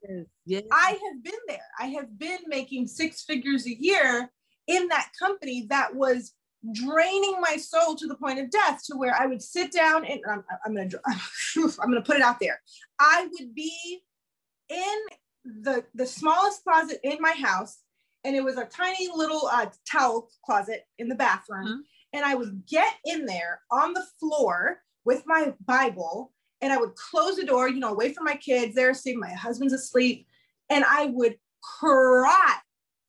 [0.46, 0.64] Yes.
[0.72, 1.58] I have been there.
[1.80, 4.32] I have been making six figures a year
[4.68, 6.34] in that company that was
[6.74, 10.20] draining my soul to the point of death to where I would sit down and
[10.30, 10.90] I'm, I'm gonna
[11.58, 12.60] I'm gonna put it out there.
[13.00, 14.02] I would be
[14.70, 15.06] in
[15.64, 17.78] the the smallest closet in my house
[18.26, 21.68] and it was a tiny little uh, towel closet in the bathroom.
[21.68, 21.80] Mm-hmm.
[22.14, 26.96] And I would get in there on the floor with my Bible and I would
[26.96, 28.74] close the door, you know, away from my kids.
[28.74, 30.26] They're asleep, my husband's asleep.
[30.70, 32.56] And I would cry,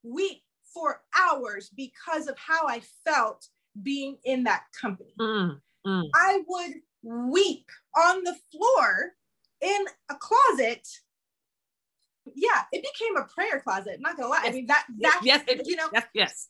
[0.02, 0.42] weep
[0.74, 3.48] for hours because of how I felt
[3.82, 5.14] being in that company.
[5.18, 6.10] Mm, mm.
[6.14, 9.12] I would weep on the floor
[9.62, 10.86] in a closet
[12.34, 14.00] yeah, it became a prayer closet.
[14.00, 14.40] Not gonna lie.
[14.44, 14.52] Yes.
[14.52, 16.48] I mean that that yes, you know yes, yes.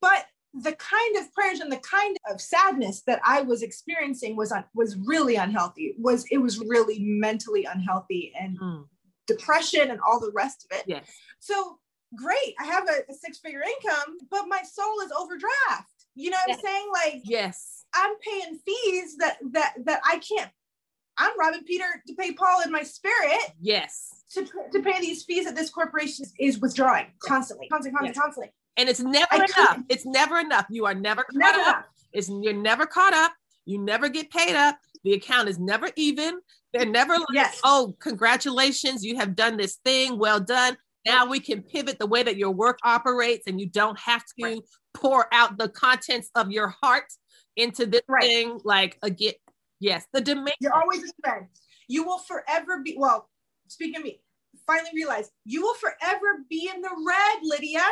[0.00, 4.52] But the kind of prayers and the kind of sadness that I was experiencing was
[4.52, 5.94] un, was really unhealthy.
[5.98, 8.84] Was it was really mentally unhealthy and mm.
[9.26, 10.84] depression and all the rest of it.
[10.86, 11.06] Yes.
[11.38, 11.78] So
[12.16, 15.92] great, I have a, a six figure income, but my soul is overdraft.
[16.14, 16.58] You know what yes.
[16.58, 16.86] I'm saying?
[16.92, 20.50] Like yes, I'm paying fees that that that I can't.
[21.18, 23.38] I'm robbing Peter to pay Paul in my spirit.
[23.60, 28.18] Yes to, to pay these fees that this corporation is withdrawing constantly, constantly, constantly, yes.
[28.18, 28.52] constantly.
[28.76, 29.82] And it's never I enough.
[29.88, 30.66] It's never enough.
[30.70, 31.66] You are never caught never up.
[31.66, 31.84] Enough.
[32.12, 33.32] It's you're never caught up.
[33.64, 34.78] You never get paid up.
[35.04, 36.40] The account is never even.
[36.72, 37.60] They're never like, yes.
[37.64, 40.18] oh, congratulations, you have done this thing.
[40.18, 40.76] Well done.
[41.06, 44.44] Now we can pivot the way that your work operates, and you don't have to
[44.44, 44.60] right.
[44.92, 47.10] pour out the contents of your heart
[47.56, 48.22] into this right.
[48.22, 48.60] thing.
[48.64, 49.34] Like again,
[49.80, 50.56] yes, the demand.
[50.60, 51.46] You're always a friend.
[51.88, 53.28] You will forever be well
[53.70, 54.20] speaking of me,
[54.66, 57.82] finally realized you will forever be in the red, Lydia.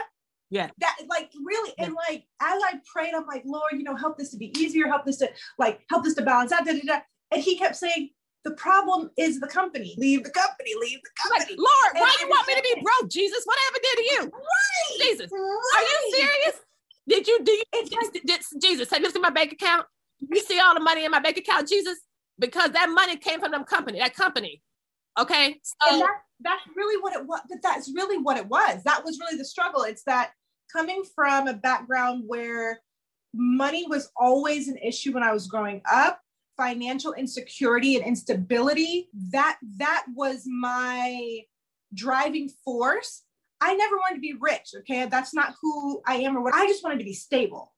[0.51, 0.71] Yeah.
[0.79, 1.73] That like really.
[1.79, 4.87] And like as I prayed, I'm like, Lord, you know, help this to be easier,
[4.87, 6.65] help this to like help this to balance out.
[6.65, 7.01] Da, da, da.
[7.33, 8.11] And he kept saying,
[8.45, 9.97] the problem is the company.
[9.99, 10.71] Leave the company.
[10.81, 11.57] Leave the company.
[11.57, 13.45] Like, Lord, and, why do you want me to be broke, Jesus?
[13.45, 14.21] Whatever did to you?
[14.33, 15.01] Right.
[15.01, 15.33] Jesus.
[15.33, 15.75] Right.
[15.75, 16.61] Are you serious?
[17.09, 19.87] Did you do you did, did, Jesus have you seen my bank account?
[20.21, 21.99] You see all the money in my bank account, Jesus?
[22.39, 24.63] Because that money came from them company, that company.
[25.19, 25.61] Okay.
[25.83, 27.41] So that, that's really what it was.
[27.49, 28.83] But that's really what it was.
[28.85, 29.83] That was really the struggle.
[29.83, 30.33] It's that
[30.73, 32.81] coming from a background where
[33.35, 36.21] money was always an issue when I was growing up,
[36.57, 41.41] financial insecurity and instability, that that was my
[41.95, 43.23] driving force.
[43.61, 44.75] I never wanted to be rich.
[44.81, 45.07] Okay.
[45.07, 47.73] That's not who I am or what I just wanted to be stable.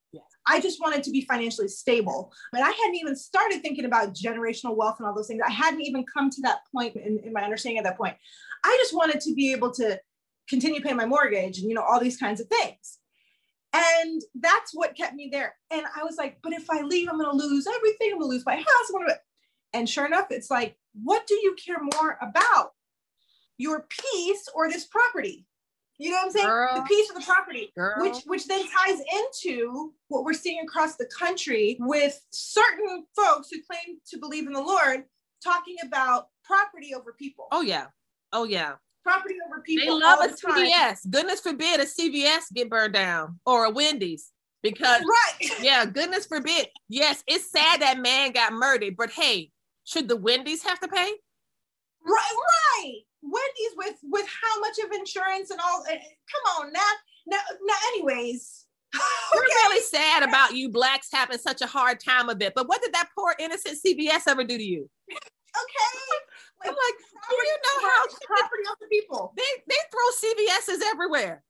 [0.46, 2.32] I just wanted to be financially stable.
[2.54, 5.42] And I hadn't even started thinking about generational wealth and all those things.
[5.46, 8.16] I hadn't even come to that point in, in my understanding at that point.
[8.64, 10.00] I just wanted to be able to
[10.48, 12.98] continue paying my mortgage and, you know, all these kinds of things.
[13.74, 15.54] And that's what kept me there.
[15.70, 18.12] And I was like, but if I leave, I'm going to lose everything.
[18.12, 19.18] I'm going to lose my house.
[19.74, 22.70] And sure enough, it's like, what do you care more about?
[23.58, 25.46] Your peace or this property?
[25.98, 26.46] You know what I'm saying?
[26.46, 27.94] Girl, the piece of the property, girl.
[27.98, 33.58] which which then ties into what we're seeing across the country with certain folks who
[33.62, 35.04] claim to believe in the Lord
[35.42, 37.48] talking about property over people.
[37.50, 37.86] Oh yeah.
[38.32, 38.74] Oh yeah.
[39.02, 39.98] Property over people.
[39.98, 41.10] They love a the CVS.
[41.10, 44.30] Goodness forbid a CVS get burned down or a Wendy's.
[44.62, 45.50] Because right.
[45.62, 46.68] yeah, goodness forbid.
[46.88, 49.50] Yes, it's sad that man got murdered, but hey,
[49.84, 51.12] should the Wendy's have to pay?
[52.04, 52.34] Right,
[52.76, 53.00] right.
[53.30, 55.84] Wendy's with with how much of insurance and all.
[55.90, 56.92] Eh, come on now,
[57.26, 57.74] now, now.
[57.94, 58.66] Anyways,
[59.34, 62.54] we're really sad about you blacks having such a hard time of it.
[62.54, 64.88] But what did that poor innocent CVS ever do to you?
[65.10, 65.90] Okay.
[66.60, 66.96] Like, I'm like,
[67.28, 69.32] do you know how property of the people?
[69.36, 71.42] They they throw CVSs everywhere.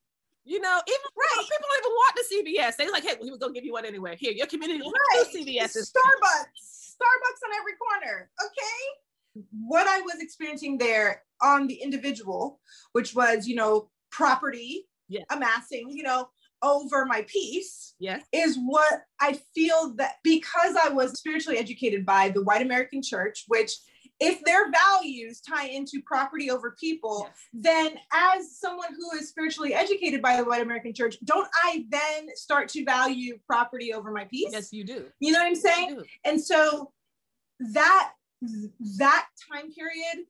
[0.45, 1.45] You know, even right.
[1.45, 2.77] people don't even want the CVS.
[2.77, 4.17] They're like, hey, we were gonna give you one anyway.
[4.19, 5.27] Here, your community right.
[5.29, 5.93] CVSs.
[5.93, 6.97] Starbucks.
[6.97, 8.31] Starbucks on every corner.
[8.43, 9.08] Okay
[9.53, 12.61] what I was experiencing there on the individual,
[12.93, 15.25] which was, you know, property yes.
[15.31, 16.29] amassing, you know,
[16.63, 18.25] over my peace, yes.
[18.33, 23.45] is what I feel that because I was spiritually educated by the white American church,
[23.47, 23.73] which
[24.21, 27.37] if their values tie into property over people, yes.
[27.53, 32.29] then as someone who is spiritually educated by the white American church, don't I then
[32.35, 34.51] start to value property over my peace?
[34.53, 35.07] Yes, you do.
[35.21, 36.03] You know what I'm saying?
[36.25, 36.91] And so
[37.75, 38.13] that
[38.99, 40.27] that time period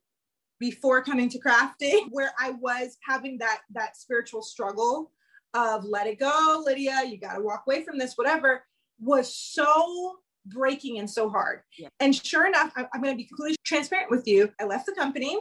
[0.60, 5.12] before coming to crafting where i was having that that spiritual struggle
[5.54, 8.62] of let it go lydia you got to walk away from this whatever
[9.00, 10.16] was so
[10.46, 11.60] breaking and so hard.
[11.78, 11.88] Yeah.
[12.00, 14.50] and sure enough I, i'm going to be completely transparent with you.
[14.60, 15.38] I left the company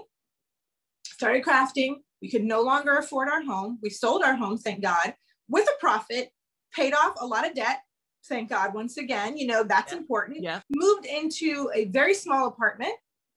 [1.06, 1.96] started crafting.
[2.22, 3.80] We could no longer afford our home.
[3.82, 5.16] We sold our home thank god
[5.48, 6.30] with a profit
[6.74, 7.80] paid off a lot of debt
[8.28, 9.98] thank God once again, you know, that's yeah.
[9.98, 10.42] important.
[10.42, 10.62] Yeah.
[10.70, 12.94] Moved into a very small apartment.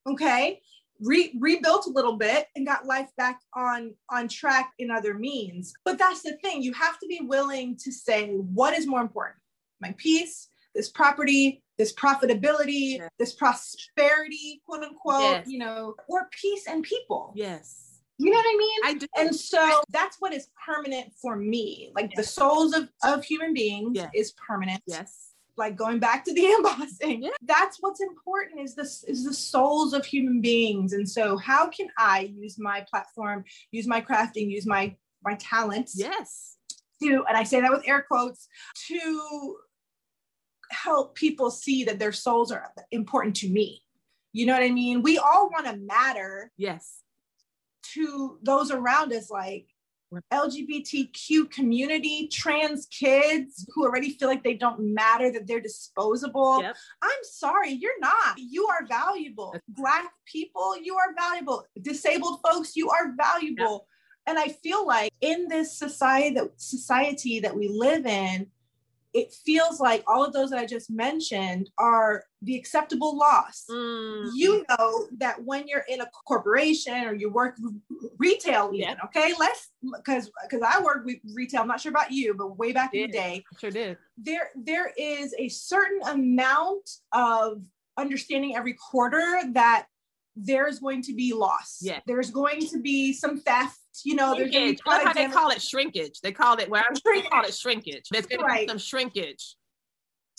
[0.09, 0.61] Okay.
[1.03, 5.73] Re- rebuilt a little bit and got life back on on track in other means
[5.83, 9.39] but that's the thing you have to be willing to say what is more important
[9.81, 13.09] my peace this property this profitability yeah.
[13.19, 15.47] this prosperity quote unquote yes.
[15.49, 17.90] you know or peace and people yes
[18.21, 18.81] you know what I mean?
[18.85, 19.07] I do.
[19.17, 21.91] And so that's what is permanent for me.
[21.95, 22.17] Like yes.
[22.17, 24.11] the souls of, of human beings yes.
[24.15, 24.83] is permanent.
[24.87, 25.33] Yes.
[25.57, 27.23] Like going back to the embossing.
[27.23, 27.31] Yeah.
[27.43, 30.93] That's what's important is this is the souls of human beings.
[30.93, 35.95] And so how can I use my platform, use my crafting, use my my talents?
[35.97, 36.59] Yes.
[37.03, 38.49] To, and I say that with air quotes,
[38.89, 39.57] to
[40.71, 43.83] help people see that their souls are important to me.
[44.35, 45.01] You know what I mean?
[45.01, 46.53] We all want to matter.
[46.59, 47.01] Yes
[47.95, 49.67] to those around us, like
[50.33, 56.61] LGBTQ community, trans kids who already feel like they don't matter, that they're disposable.
[56.63, 56.77] Yep.
[57.03, 58.37] I'm sorry, you're not.
[58.37, 59.55] You are valuable.
[59.69, 61.65] Black people, you are valuable.
[61.81, 63.73] Disabled folks, you are valuable.
[63.73, 63.87] Yep.
[64.27, 68.49] And I feel like in this society that society that we live in,
[69.13, 73.65] it feels like all of those that I just mentioned are the acceptable loss.
[73.71, 74.31] Mm.
[74.35, 77.57] You know that when you're in a corporation or you work
[78.19, 78.95] retail, even yeah.
[79.05, 81.63] okay, let's because because I work with retail.
[81.63, 83.97] I'm not sure about you, but way back in the day, sure did.
[84.17, 87.63] There there is a certain amount of
[87.97, 89.87] understanding every quarter that
[90.37, 91.79] there's going to be loss.
[91.81, 92.01] Yeah.
[92.07, 94.79] There's going to be some theft you know, shrinkage.
[94.87, 96.21] there's how they call it shrinkage.
[96.21, 98.09] They call it where I'm call it shrinkage.
[98.11, 98.61] There's going right.
[98.61, 99.57] to be some shrinkage.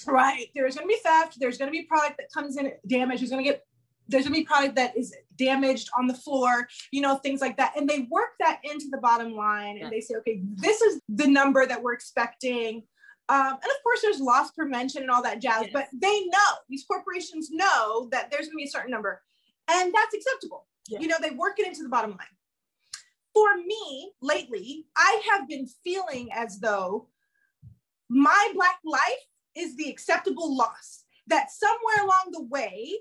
[0.07, 0.47] Right.
[0.55, 1.37] There's going to be theft.
[1.39, 3.21] There's going to be product that comes in damaged.
[3.21, 3.63] There's going to get
[4.11, 7.73] there's gonna be product that is damaged on the floor, you know, things like that.
[7.77, 11.27] And they work that into the bottom line and they say, okay, this is the
[11.27, 12.83] number that we're expecting.
[13.29, 15.69] Um, and of course, there's loss prevention and all that jazz, Yes.
[15.71, 19.21] but they know these corporations know that there's gonna be a certain number,
[19.69, 20.67] and that's acceptable.
[20.87, 20.99] Yeah.
[20.99, 22.19] You know, they work it into the bottom line.
[23.33, 27.07] For me, lately, I have been feeling as though
[28.09, 29.01] my Black life
[29.55, 31.05] is the acceptable loss.
[31.27, 32.93] That somewhere along the way,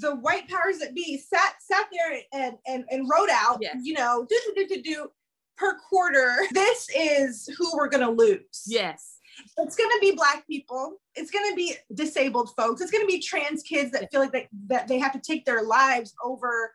[0.00, 3.76] the white powers that be sat sat there and and, and wrote out, Yes.
[3.82, 5.10] you know, do do do do do
[5.56, 6.36] per quarter.
[6.52, 8.64] This is who we're gonna lose.
[8.66, 9.18] Yes.
[9.58, 11.00] It's gonna be black people.
[11.14, 12.82] It's gonna be disabled folks.
[12.82, 15.62] It's gonna be trans kids that feel like they, that they have to take their
[15.62, 16.74] lives over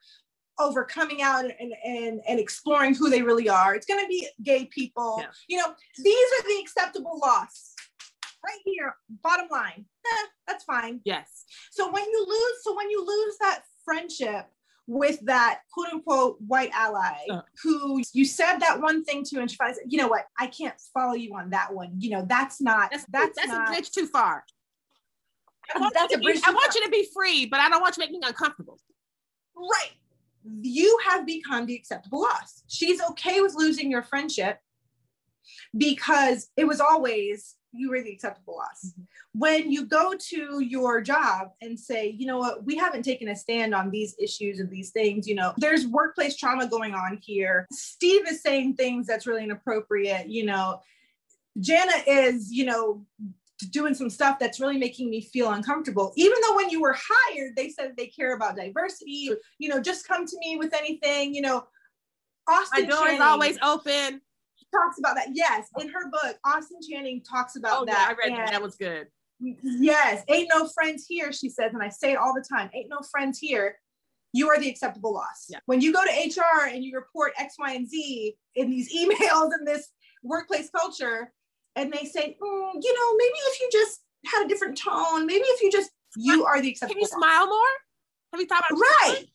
[0.60, 3.76] over coming out and, and and exploring who they really are.
[3.76, 5.18] It's gonna be gay people.
[5.20, 5.28] Yeah.
[5.48, 7.74] You know, these are the acceptable loss.
[8.46, 9.86] Right here, bottom line.
[10.06, 11.02] Eh, that's fine.
[11.04, 11.44] Yes.
[11.72, 14.46] So when you lose, so when you lose that friendship
[14.88, 17.42] with that quote unquote white ally Uh.
[17.62, 20.80] who you said that one thing to and she said, you know what, I can't
[20.94, 21.96] follow you on that one.
[22.00, 24.46] You know, that's not That's that's, that's, not a bridge too far.
[25.76, 27.70] I want, That's you, a to be, I want you to be free, but I
[27.70, 28.80] don't want you to make me uncomfortable.
[29.58, 29.92] right.
[30.62, 32.64] You have become the acceptable loss.
[32.68, 34.60] She's okay with losing your friendship
[35.76, 38.86] because it was always you were the acceptable loss.
[38.92, 39.02] Mm-hmm.
[39.34, 43.36] When you go to your job and say, you know what, we haven't taken a
[43.36, 47.68] stand on these issues and these things, you know, there's workplace trauma going on here.
[47.72, 50.80] Steve is saying things that's really inappropriate, you know.
[51.60, 53.06] Jana is, you know,
[53.66, 56.14] doing some stuff that's really making me feel uncomfortable.
[56.16, 60.08] Even though when you were hired, they said they care about diversity, you know, just
[60.08, 61.66] come to me with anything, you know.
[62.50, 64.22] Austin My door is always open.
[64.56, 65.30] She talks about that.
[65.34, 68.16] Yes, in her book, Austin Channing talks about Oh, yeah, that.
[68.18, 68.52] I read that.
[68.52, 69.08] That was good.
[69.40, 72.70] Yes, ain't no friends here, she says, and I say it all the time.
[72.74, 73.78] Ain't no friends here.
[74.34, 75.48] You are the acceptable loss.
[75.50, 75.60] Yeah.
[75.66, 79.52] When you go to HR and you report X, Y, and Z in these emails
[79.58, 79.90] in this
[80.24, 81.34] workplace culture,
[81.78, 85.46] and they say, "Mm, you know, maybe if you just had a different tone, maybe
[85.46, 86.96] if you just, you are the acceptable.
[86.96, 87.30] Can you loss.
[87.30, 87.74] smile more?
[88.34, 89.26] Have you thought about Right.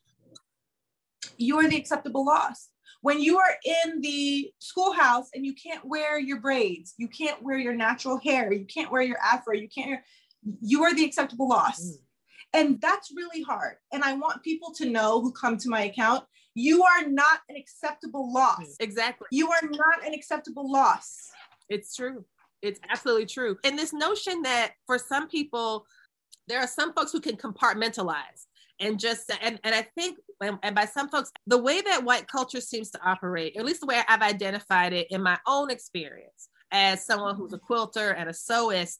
[1.38, 2.68] You are the acceptable loss.
[3.00, 7.58] When you are in the schoolhouse and you can't wear your braids, you can't wear
[7.58, 10.00] your natural hair, you can't wear your afro, you can't,
[10.60, 11.80] you are the acceptable loss.
[11.80, 11.94] Mm.
[12.54, 13.76] And that's really hard.
[13.92, 16.24] And I want people to know who come to my account,
[16.54, 18.76] you are not an acceptable loss.
[18.78, 19.26] Exactly.
[19.30, 21.30] You are not an acceptable loss.
[21.68, 22.24] It's true.
[22.62, 23.56] It's absolutely true.
[23.64, 25.84] And this notion that for some people,
[26.48, 28.46] there are some folks who can compartmentalize
[28.80, 32.26] and just and, and I think and, and by some folks, the way that white
[32.26, 36.48] culture seems to operate, at least the way I've identified it in my own experience
[36.72, 38.98] as someone who's a quilter and a sewist,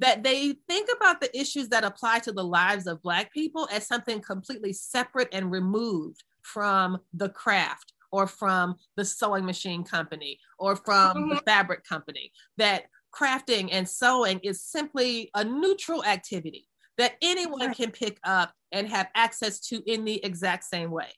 [0.00, 3.86] that they think about the issues that apply to the lives of black people as
[3.86, 10.76] something completely separate and removed from the craft or from the sewing machine company or
[10.76, 11.44] from the mm-hmm.
[11.44, 12.84] fabric company that
[13.14, 17.76] crafting and sewing is simply a neutral activity that anyone Right.
[17.76, 21.10] can pick up and have access to in the exact same way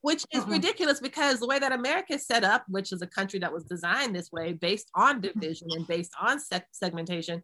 [0.00, 0.50] which is Mhm.
[0.50, 3.64] ridiculous because the way that America is set up, which is a country that was
[3.64, 7.42] designed this way based on division and based on seg- segmentation,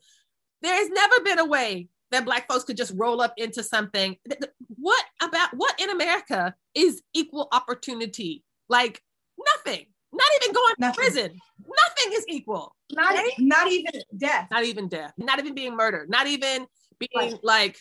[0.61, 4.15] there has never been a way that Black folks could just roll up into something.
[4.29, 8.45] Th- th- What about what in America is equal opportunity?
[8.69, 9.03] Like
[9.39, 11.41] nothing, not even going to prison.
[11.59, 12.75] Nothing is equal.
[12.93, 13.31] Not, Right?
[13.39, 14.49] not even death.
[14.51, 16.67] Not even death, not even being murdered, not even
[16.99, 17.45] being Right.
[17.45, 17.79] like,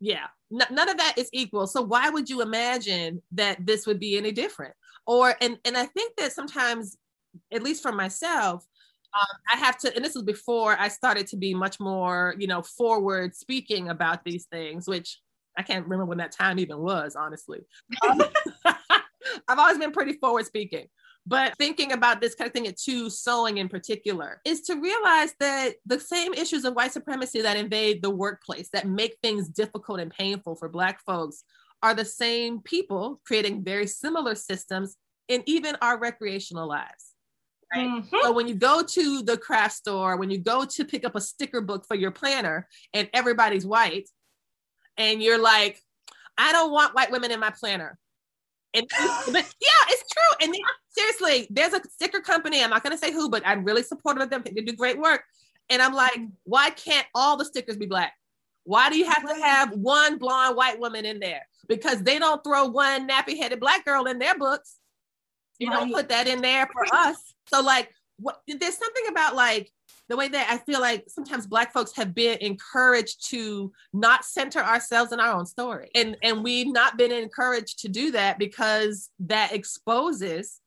[0.00, 1.66] yeah, n- none of that is equal.
[1.66, 4.74] So why would you imagine that this would be any different?
[5.06, 6.96] Or and and I think that sometimes,
[7.52, 8.64] at least for myself,
[9.14, 12.46] um, I have to, and this was before I started to be much more, you
[12.46, 15.18] know, forward speaking about these things, which
[15.58, 17.60] I can't remember when that time even was, honestly.
[18.08, 18.22] Um,
[19.48, 20.86] I've always been pretty forward speaking.
[21.30, 26.00] But thinking about this, connecting it to sewing in particular, is to realize that the
[26.00, 30.56] same issues of white supremacy that invade the workplace, that make things difficult and painful
[30.56, 31.44] for Black folks,
[31.84, 34.96] are the same people creating very similar systems
[35.28, 37.14] in even our recreational lives.
[37.72, 37.86] Right.
[37.86, 38.22] Mhm.
[38.22, 41.20] So when you go to the craft store, when you go to pick up a
[41.20, 44.10] sticker book for your planner and everybody's white,
[44.96, 45.80] and you're like,
[46.36, 48.00] I don't want white women in my planner.
[48.72, 48.86] And
[49.32, 50.46] but yeah, it's true.
[50.46, 50.56] And
[50.90, 52.62] seriously, there's a sticker company.
[52.62, 54.44] I'm not gonna say who, but I'm really supportive of them.
[54.44, 55.24] They do great work.
[55.68, 58.12] And I'm like, why can't all the stickers be black?
[58.64, 61.46] Why do you have to have one blonde white woman in there?
[61.68, 64.76] Because they don't throw one nappy-headed black girl in their books.
[65.58, 67.16] You don't put that in there for us.
[67.48, 69.70] So like what there's something about like
[70.10, 74.58] the way that I feel like sometimes Black folks have been encouraged to not center
[74.58, 75.88] ourselves in our own story.
[75.94, 80.60] And, and we've not been encouraged to do that because that exposes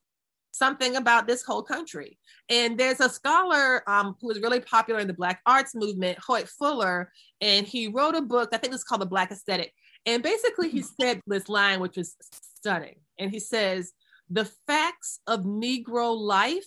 [0.50, 2.18] something about this whole country.
[2.48, 6.48] And there's a scholar um, who was really popular in the Black arts movement, Hoyt
[6.48, 9.74] Fuller, and he wrote a book, I think it's called The Black Aesthetic.
[10.06, 12.16] And basically, he said this line, which was
[12.56, 12.96] stunning.
[13.18, 13.92] And he says,
[14.30, 16.64] The facts of Negro life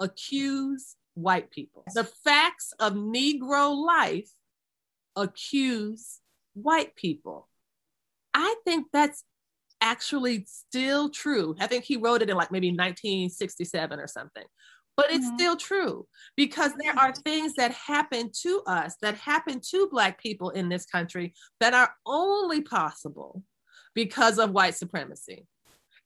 [0.00, 1.84] accuse white people.
[1.94, 4.30] The facts of Negro life
[5.16, 6.18] accuse
[6.54, 7.48] white people.
[8.34, 9.24] I think that's
[9.80, 11.54] actually still true.
[11.58, 14.44] I think he wrote it in like maybe 1967 or something.
[14.96, 15.36] But it's mm-hmm.
[15.36, 16.06] still true
[16.36, 20.84] because there are things that happen to us, that happen to Black people in this
[20.84, 23.42] country that are only possible
[23.94, 25.46] because of white supremacy.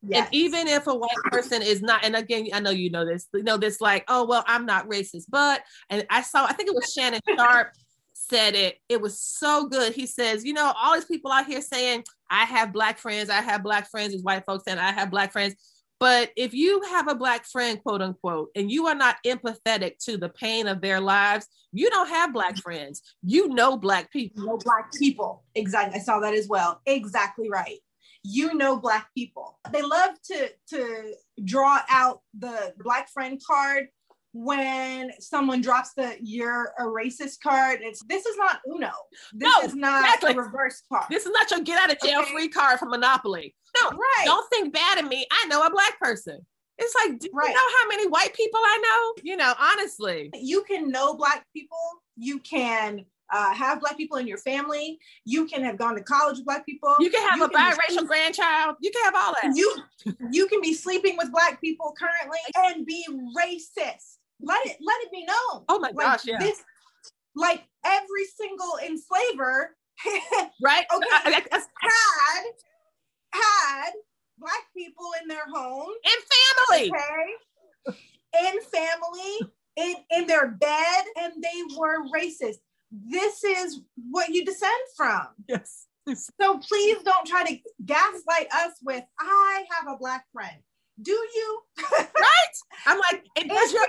[0.06, 0.26] Yes.
[0.26, 3.26] And even if a white person is not, and again, I know you know this,
[3.32, 6.68] you know, this like, oh, well, I'm not racist, but, and I saw, I think
[6.68, 7.72] it was Shannon Sharpe
[8.12, 8.78] said it.
[8.88, 9.94] It was so good.
[9.94, 13.40] He says, you know, all these people out here saying, I have black friends, I
[13.40, 15.54] have black friends, these white folks saying, I have black friends.
[16.00, 20.16] But if you have a black friend, quote unquote, and you are not empathetic to
[20.16, 23.00] the pain of their lives, you don't have black friends.
[23.22, 24.42] You know black people.
[24.42, 25.44] You know black people.
[25.54, 25.98] Exactly.
[25.98, 26.80] I saw that as well.
[26.84, 27.78] Exactly right
[28.24, 29.60] you know black people.
[29.70, 31.14] They love to to
[31.44, 33.88] draw out the black friend card
[34.32, 37.80] when someone drops the you're a racist card.
[37.82, 38.90] It's this is not uno.
[39.32, 40.32] This no, is not exactly.
[40.32, 41.04] a reverse card.
[41.10, 42.32] This is not your get out of jail okay.
[42.32, 43.54] free card from monopoly.
[43.80, 44.24] No right.
[44.24, 45.26] don't think bad of me.
[45.30, 46.38] I know a black person.
[46.78, 47.48] It's like do right.
[47.48, 49.22] you know how many white people i know?
[49.22, 50.30] You know honestly.
[50.34, 51.78] You can know black people.
[52.16, 53.04] You can
[53.34, 54.96] uh, have black people in your family.
[55.24, 56.94] You can have gone to college with black people.
[57.00, 58.76] You can have you a can biracial grandchild.
[58.80, 59.56] You can have all that.
[59.56, 59.76] You
[60.30, 63.04] you can be sleeping with black people currently and be
[63.36, 64.18] racist.
[64.40, 65.64] Let it let it be known.
[65.68, 66.38] Oh my like gosh, yeah.
[66.38, 66.62] This,
[67.34, 69.76] like every single enslaver,
[70.62, 70.86] right?
[70.94, 71.42] Okay, had
[73.32, 73.90] had
[74.38, 76.92] black people in their home and family.
[77.88, 77.96] Okay,
[78.46, 79.52] in family.
[79.76, 82.58] In, in their bed and they were racist
[83.06, 83.80] this is
[84.10, 85.26] what you descend from.
[85.48, 85.86] Yes.
[86.40, 90.56] So please don't try to gaslight us with, I have a black friend.
[91.00, 91.60] Do you?
[91.90, 92.54] right?
[92.86, 93.86] I'm like, and does your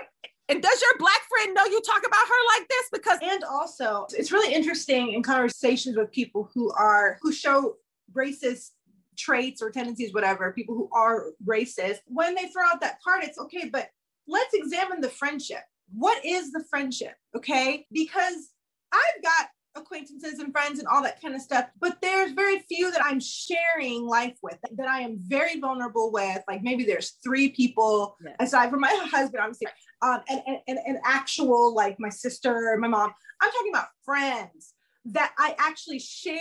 [0.48, 2.86] and does your black friend know you talk about her like this?
[2.94, 7.76] Because and also it's really interesting in conversations with people who are who show
[8.14, 8.72] racist
[9.18, 13.40] traits or tendencies, whatever, people who are racist, when they throw out that card, it's
[13.40, 13.90] okay, but
[14.28, 15.62] let's examine the friendship.
[15.94, 17.14] What is the friendship?
[17.36, 17.86] Okay.
[17.92, 18.52] Because
[18.96, 22.92] I've got acquaintances and friends and all that kind of stuff, but there's very few
[22.92, 26.42] that I'm sharing life with that I am very vulnerable with.
[26.48, 28.36] Like maybe there's three people yeah.
[28.40, 29.68] aside from my husband, obviously,
[30.02, 33.14] um, and, and, and, and actual like my sister, my mom.
[33.42, 34.74] I'm talking about friends
[35.06, 36.40] that I actually share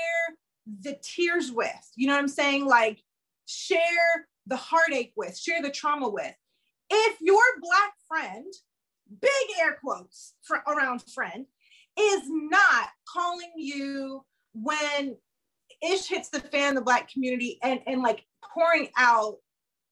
[0.83, 1.91] the tears with.
[1.97, 2.67] You know what I'm saying?
[2.67, 3.01] Like
[3.47, 6.35] share the heartache with, share the trauma with.
[6.91, 8.53] If your black friend,
[9.21, 9.31] big
[9.61, 11.47] air quotes for, around friend,
[11.99, 14.25] is not calling you
[14.55, 15.17] when
[15.83, 18.25] ish hits the fan, the black community, and and like
[18.55, 19.37] pouring out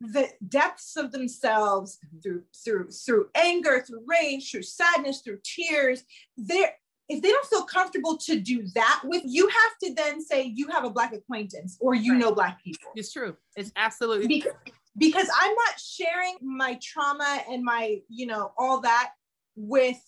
[0.00, 2.18] the depths of themselves mm-hmm.
[2.20, 6.04] through through through anger, through rage, through sadness, through tears.
[6.36, 6.72] There,
[7.08, 10.68] if they don't feel comfortable to do that with you, have to then say you
[10.68, 12.20] have a black acquaintance or you right.
[12.20, 12.90] know black people.
[12.96, 13.36] It's true.
[13.56, 14.52] It's absolutely because,
[14.96, 19.10] because I'm not sharing my trauma and my you know all that
[19.56, 20.00] with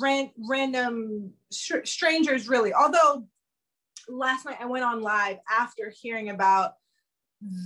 [0.00, 2.72] ran, random strangers, really.
[2.72, 3.26] Although
[4.08, 6.74] last night I went on live after hearing about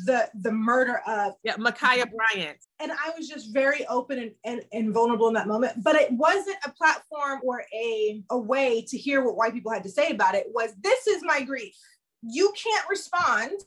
[0.06, 4.62] the the murder of yeah Ma'Khia Bryant, and I was just very open and, and,
[4.72, 5.82] and vulnerable in that moment.
[5.82, 9.82] But it wasn't a platform or a a way to hear what white people had
[9.82, 10.46] to say about it.
[10.54, 11.74] Was this is my grief?
[12.22, 13.58] You can't respond.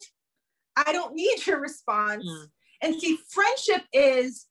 [0.77, 2.25] I don't need your response.
[2.25, 2.45] Mm.
[2.83, 4.45] And see, friendship is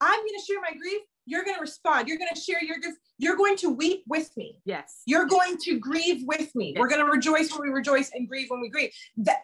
[0.00, 2.08] I'm going to share my grief you're going to respond.
[2.08, 2.94] You're going to share your grief.
[3.18, 4.58] You're going to weep with me.
[4.64, 5.02] Yes.
[5.06, 6.72] You're going to grieve with me.
[6.74, 6.80] Yes.
[6.80, 8.90] We're going to rejoice when we rejoice and grieve when we grieve.
[9.18, 9.38] That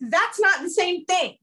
[0.00, 1.36] that's not the same thing.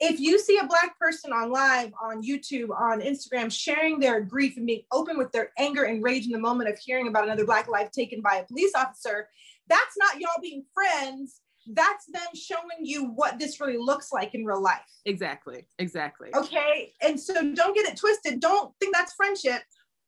[0.00, 4.56] If you see a black person on live, on YouTube, on Instagram, sharing their grief
[4.56, 7.46] and being open with their anger and rage in the moment of hearing about another
[7.46, 9.28] black life taken by a police officer,
[9.68, 11.40] that's not y'all being friends
[11.72, 14.80] that's them showing you what this really looks like in real life.
[15.04, 15.66] Exactly.
[15.78, 16.30] Exactly.
[16.34, 16.92] Okay.
[17.02, 18.40] And so don't get it twisted.
[18.40, 19.62] Don't think that's friendship.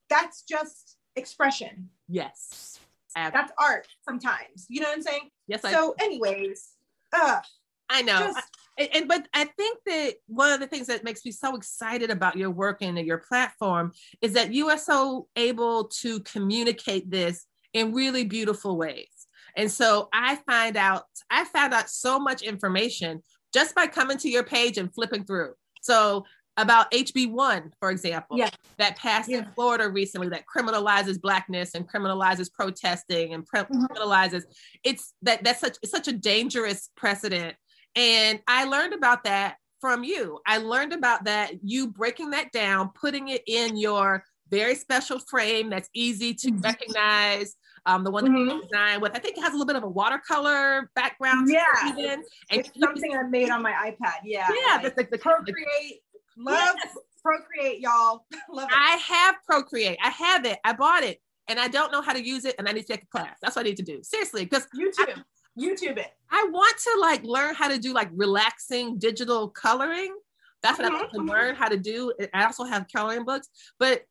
[0.09, 1.89] That's just expression.
[2.07, 2.79] Yes.
[3.15, 4.67] That's art sometimes.
[4.69, 5.29] You know what I'm saying?
[5.47, 5.61] Yes.
[5.63, 6.69] So, I- anyways,
[7.13, 7.41] uh,
[7.89, 8.19] I know.
[8.19, 8.47] Just-
[8.93, 12.35] and- but I think that one of the things that makes me so excited about
[12.35, 17.93] your work and your platform is that you are so able to communicate this in
[17.93, 19.16] really beautiful ways.
[19.57, 23.21] And so I find out, I found out so much information
[23.53, 25.53] just by coming to your page and flipping through.
[25.81, 26.25] So
[26.57, 28.49] about HB1, for example, Yeah.
[28.77, 33.87] that passed in Florida recently that criminalizes blackness and criminalizes protesting and pre- Mhm.
[33.87, 34.43] criminalizes
[34.83, 37.55] it's that that's such it's such a dangerous precedent.
[37.95, 40.39] And I learned about that from you.
[40.47, 45.69] I learned about that you breaking that down, putting it in your very special frame
[45.69, 46.63] that's easy to Mhm.
[46.63, 47.55] recognize.
[47.85, 48.61] Um, the one that Mhm.
[48.69, 51.49] designed with, I think it has a little bit of a watercolor background.
[51.49, 51.63] Yeah.
[51.89, 52.23] even.
[52.49, 54.15] And It's something I made on my iPad.
[54.25, 54.47] Yeah.
[54.49, 56.01] yeah, like, the, the, the, Procreate.
[56.35, 56.97] Love Yes.
[57.23, 58.25] Procreate, y'all.
[58.49, 58.75] Love it.
[58.77, 59.97] I have Procreate.
[60.03, 60.59] I have it.
[60.65, 62.93] I bought it, and I don't know how to use it, and I need to
[62.93, 63.37] take a class.
[63.41, 64.03] That's what I need to do.
[64.03, 65.23] Seriously, because YouTube.
[65.57, 66.11] YouTube it.
[66.29, 70.15] I want to like learn how to do like relaxing digital coloring.
[70.61, 71.29] That's what I want to Mhm.
[71.29, 72.13] learn how to do.
[72.33, 73.47] I also have coloring books,
[73.79, 74.03] but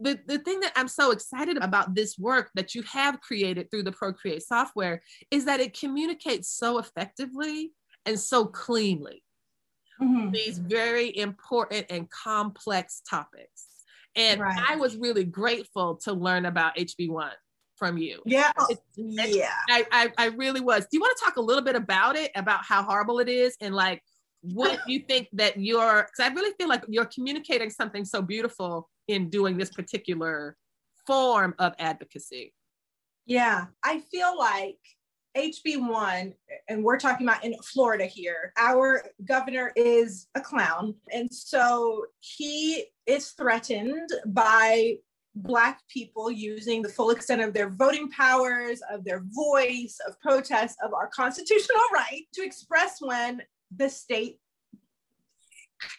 [0.00, 3.82] the, the thing that I'm so excited about this work that you have created through
[3.82, 7.72] the Procreate software is that it communicates so effectively
[8.06, 9.22] and so cleanly
[10.00, 10.32] Mhm.
[10.32, 13.66] these very important and complex topics.
[14.14, 14.56] And Right.
[14.68, 17.32] I was really grateful to learn about HB1
[17.76, 18.22] from you.
[18.24, 18.52] Yeah.
[18.70, 19.50] It's- Yeah.
[19.68, 20.82] I, I, I really was.
[20.84, 23.56] Do you want to talk a little bit about it, about how horrible it is,
[23.60, 24.00] and like
[24.42, 26.04] what you think that you're?
[26.04, 30.56] Because I really feel like you're communicating something so beautiful in doing this particular
[31.06, 32.54] form of advocacy.
[33.26, 33.66] Yeah.
[33.82, 34.78] I feel like
[35.36, 36.34] HB1,
[36.68, 40.94] and we're talking about in Florida here, our governor is a clown.
[41.12, 44.96] And so he is threatened by
[45.34, 50.76] Black people using the full extent of their voting powers, of their voice, of protest,
[50.82, 53.42] of our constitutional right to express when
[53.76, 54.38] the state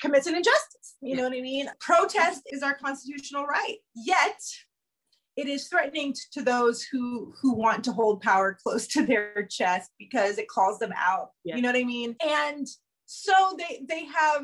[0.01, 0.95] commits an injustice.
[1.01, 1.69] You know what I mean?
[1.79, 3.77] Protest is our constitutional right.
[3.95, 4.39] Yet,
[5.37, 9.91] it is threatening to those who who want to hold power close to their chest
[9.97, 11.55] because it calls them out Yeah.
[11.55, 12.67] you know what i mean and
[13.05, 14.43] so they they have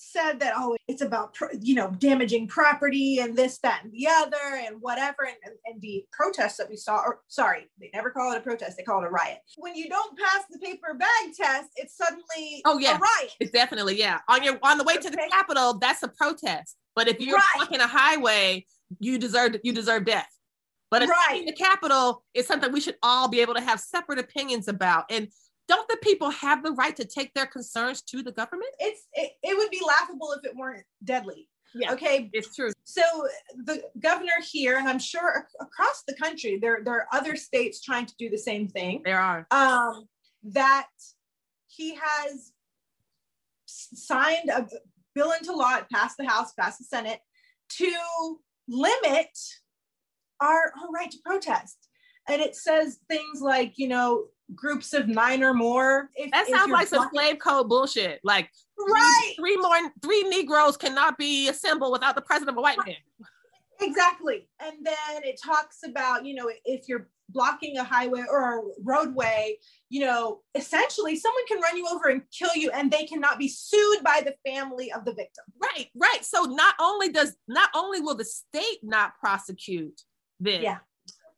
[0.00, 4.56] said that oh it's about you know damaging property and this that and the other
[4.66, 8.38] and whatever and, and, the protests that we saw or sorry they never call it
[8.38, 11.68] a protest they call it a riot when you don't pass the paper bag test
[11.76, 12.96] it's suddenly Oh, yeah.
[12.96, 14.20] a riot It's definitely yeah.
[14.28, 15.28] On your on the way to the Okay.
[15.28, 16.76] Capitol, that's a protest.
[16.94, 17.44] But if you're Right.
[17.56, 18.66] blocking a highway,
[18.98, 20.28] you deserve you deserve death.
[20.90, 21.44] But Right.
[21.46, 25.04] the Capitol is something we should all be able to have separate opinions about.
[25.10, 25.28] And
[25.70, 28.72] don't the people have the right to take their concerns to the government?
[28.80, 31.48] it's it, it would be laughable if it weren't deadly
[31.80, 31.92] Yeah.
[31.94, 32.70] okay It's true.
[32.84, 33.02] so
[33.68, 33.76] the
[34.08, 35.32] governor here and i'm sure
[35.66, 39.20] across the country there, there are other states trying to do the same thing There
[39.32, 39.40] are.
[39.62, 39.94] um,
[40.60, 40.88] that
[41.76, 42.52] he has
[43.66, 44.66] signed a
[45.14, 47.20] bill into law it passed the house passed the senate
[47.68, 47.92] to
[48.68, 49.30] limit
[50.40, 51.78] our, our right to protest
[52.28, 54.24] and it says things like you know
[54.54, 58.20] groups of nine or more if, That sounds like some slave code bullshit.
[58.24, 62.78] Like right three more three Negroes cannot be assembled without the presence of a white
[62.84, 62.96] man.
[63.82, 64.48] Exactly.
[64.60, 69.56] And then it talks about, you know, if you're blocking a highway or a roadway,
[69.88, 73.48] you know, essentially someone can run you over and kill you and they cannot be
[73.48, 75.44] sued by the family of the victim.
[75.62, 76.24] Right, right.
[76.24, 80.02] So not only does not only will the state not prosecute
[80.38, 80.78] this, Yeah.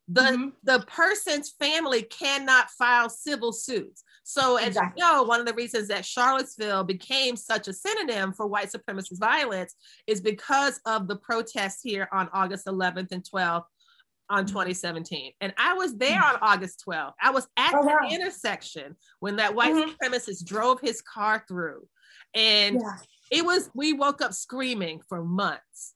[0.07, 0.53] The Mhm.
[0.63, 4.03] the person's family cannot file civil suits.
[4.23, 5.01] So as Exactly.
[5.01, 9.19] you know, one of the reasons that Charlottesville became such a synonym for white supremacist
[9.19, 9.75] violence
[10.07, 13.65] is because of the protests here on August 11th and 12th
[14.29, 15.33] on 2017.
[15.41, 17.13] And I was there on August 12th.
[17.21, 18.07] I was at Oh, the wow.
[18.09, 19.95] intersection when that white Mhm.
[20.01, 21.87] supremacist drove his car through.
[22.33, 22.97] And Yeah.
[23.31, 25.92] it was we woke up screaming for months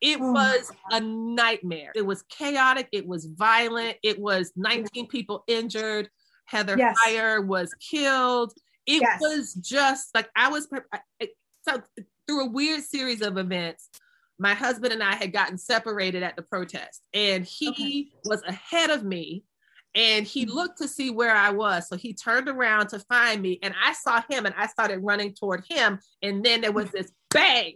[0.00, 5.44] it Oh was a nightmare it was chaotic it was violent it was 19 people
[5.46, 6.08] injured
[6.46, 6.96] heather Yes.
[7.06, 8.52] Heyer was killed
[8.86, 9.20] it Yes.
[9.20, 10.68] was just like i was
[11.68, 11.82] so
[12.26, 13.90] through a weird series of events
[14.38, 19.04] my husband and i had gotten separated at the protest and he was ahead of
[19.04, 19.44] me
[19.96, 20.50] and he Mhm.
[20.54, 21.88] looked to see where I was.
[21.88, 25.34] So he turned around to find me, and I saw him, and I started running
[25.34, 25.98] toward him.
[26.22, 27.74] And then there was this bang,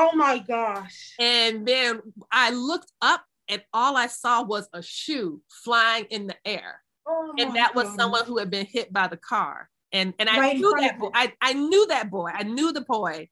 [0.00, 1.14] Oh my gosh.
[1.18, 6.36] and then I looked up, and all I saw was a shoe flying in the
[6.44, 7.96] air, Oh and that was gosh.
[7.96, 9.68] someone who had been hit by the car.
[9.92, 11.10] And and I Right knew that boy.
[11.14, 12.30] I, I knew that boy.
[12.32, 13.28] I knew the boy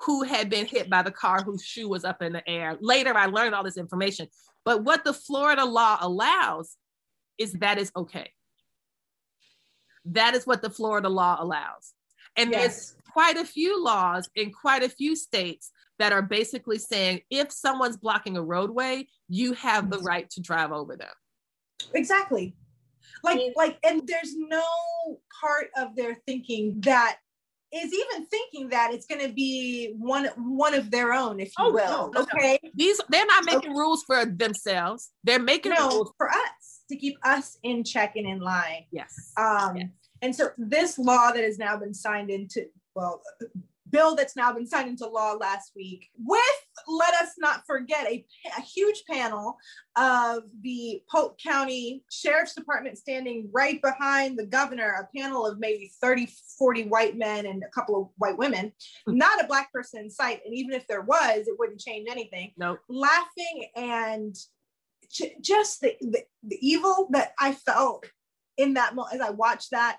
[0.00, 2.76] who had been hit by the car whose shoe was up in the air.
[2.80, 4.28] Later, I learned all this information.
[4.64, 6.76] But what the Florida law allows
[7.38, 8.30] is that is okay.
[10.06, 11.94] that is what the Florida law allows.
[12.36, 12.60] And Yes.
[12.60, 17.52] there's quite a few laws in quite a few states that are basically saying if
[17.52, 21.12] someone's blocking a roadway, you have the right to drive over them.
[21.94, 22.54] exactly
[23.22, 24.62] like like and there's no
[25.40, 27.16] part of their thinking that
[27.72, 31.64] is even thinking that it's going to be one one of their own if you
[31.66, 32.26] Oh, will no, no, no.
[32.40, 35.10] okay These they're not making rules for themselves.
[35.24, 36.12] They're making no rules.
[36.16, 39.32] for us to keep us in check and in line Yes.
[39.36, 39.88] um Yes.
[40.22, 43.22] and so this law that has now been signed into well
[43.90, 46.40] bill that's now been signed into law last week with
[46.88, 48.24] let us not forget a,
[48.56, 49.56] a huge panel
[49.96, 55.92] of the polk county sheriff's department standing right behind the governor a panel of maybe
[56.00, 56.28] 30
[56.58, 58.72] 40 white men and a couple of white women.
[59.06, 59.16] Hmm.
[59.16, 62.52] Not a black person in sight and even if there was it wouldn't change anything.
[62.56, 62.80] Nope.
[62.88, 64.34] laughing and
[65.10, 68.06] j- just the, the, the evil that I felt
[68.56, 69.98] in that moment as I watched that,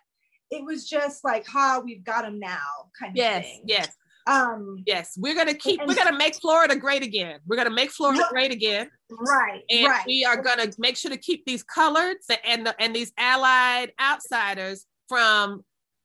[0.52, 3.44] it was just like, ha, we've got them now kind of Yes.
[3.46, 3.64] thing.
[3.66, 3.90] Yes.
[4.28, 5.16] Um, Yes.
[5.18, 5.80] We're gonna keep.
[5.80, 7.40] And- We're gonna make Florida great again.
[7.46, 8.30] We're gonna make Florida Yep.
[8.30, 8.90] great again.
[9.12, 10.06] right, and right.
[10.08, 14.88] we are going to make sure to keep these coloreds and and these allied outsiders
[15.08, 15.64] from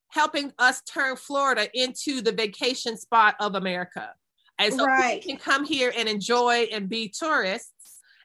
[0.09, 4.13] helping us turn Florida into the vacation spot of America.
[4.59, 5.23] And so Right.
[5.23, 7.73] people can come here and enjoy and be tourists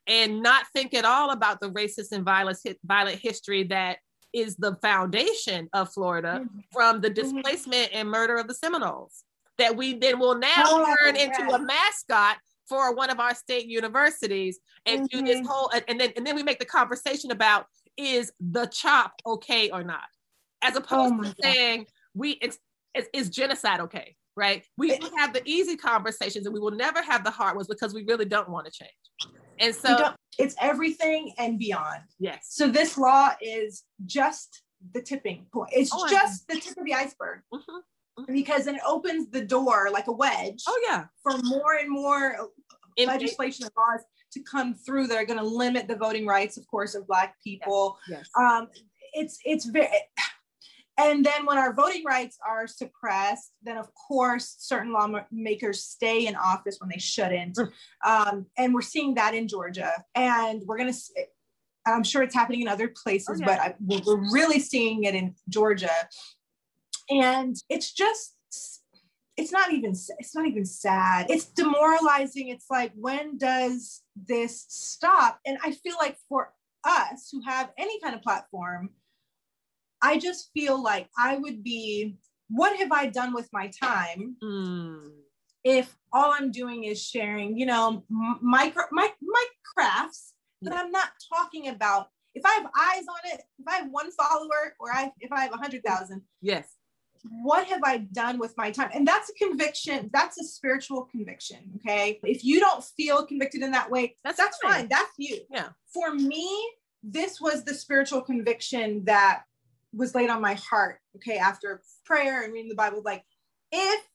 [0.07, 3.99] and not think at all about the racist and violent violent history that
[4.35, 6.63] is the foundation of Florida Mhm.
[6.71, 7.15] from the Mhm.
[7.15, 9.23] displacement and murder of the Seminoles
[9.57, 13.67] that we then will now Oh, turn into a mascot for one of our state
[13.67, 15.45] universities and do this Mhm.
[15.45, 19.83] whole and, then and then we make the conversation about is the chop okay or
[19.83, 20.03] not
[20.61, 21.35] as opposed Oh to God.
[21.41, 22.59] saying we it's,
[22.93, 27.01] it's is genocide okay right we It- have the easy conversations and we will never
[27.01, 28.91] have the hard ones because we really don't want to change
[29.59, 32.01] and so it's everything and beyond.
[32.19, 34.61] yes So this law is just
[34.93, 35.69] the tipping point.
[35.73, 38.27] It's Oh, just the tip of the iceberg Mhm.
[38.27, 42.49] because then it opens the door like a wedge oh yeah for more and more
[42.97, 44.01] In- legislation and laws
[44.33, 47.35] to come through that are going to limit the voting rights, of course, of Black
[47.43, 47.97] people.
[48.09, 48.69] yes Um,
[49.13, 49.87] it's it's very,
[50.97, 56.35] and then when our voting rights are suppressed, then of course certain lawmakers stay in
[56.35, 57.71] office when they shouldn't, Mm.
[58.05, 60.99] um, and we're seeing that in Georgia, and we're going to.
[61.87, 65.13] I'm sure it's happening in other places, Oh, but I, we're we're really seeing it
[65.13, 65.91] in Georgia,
[67.09, 68.35] and it's just
[69.37, 71.27] it's not even it's not even sad.
[71.29, 72.47] It's demoralizing.
[72.49, 75.39] It's like when does this stop?
[75.45, 76.53] And i feel like for
[76.85, 78.89] us who have any kind of platform
[80.01, 82.15] i just feel like i would be
[82.49, 85.09] what have i done with my time Mm.
[85.63, 91.09] if all i'm doing is sharing you know my my my crafts but i'm not
[91.33, 95.11] talking about if i have eyes on it if i have one follower or i
[95.19, 96.75] if i have a hundred thousand yes
[97.41, 98.91] what have I done with my time?
[98.93, 100.11] And that's a conviction.
[100.13, 101.57] That's a spiritual conviction.
[101.77, 102.19] Okay.
[102.21, 104.71] If you don't feel convicted in that way, That's that's, fine.
[104.73, 104.87] fine.
[104.89, 105.39] That's you.
[105.49, 105.69] Yeah.
[105.91, 106.47] For me,
[107.01, 109.41] this was the spiritual conviction that
[109.95, 110.99] was laid on my heart.
[111.15, 111.37] Okay.
[111.37, 113.23] After prayer and reading the Bible, like
[113.71, 114.07] if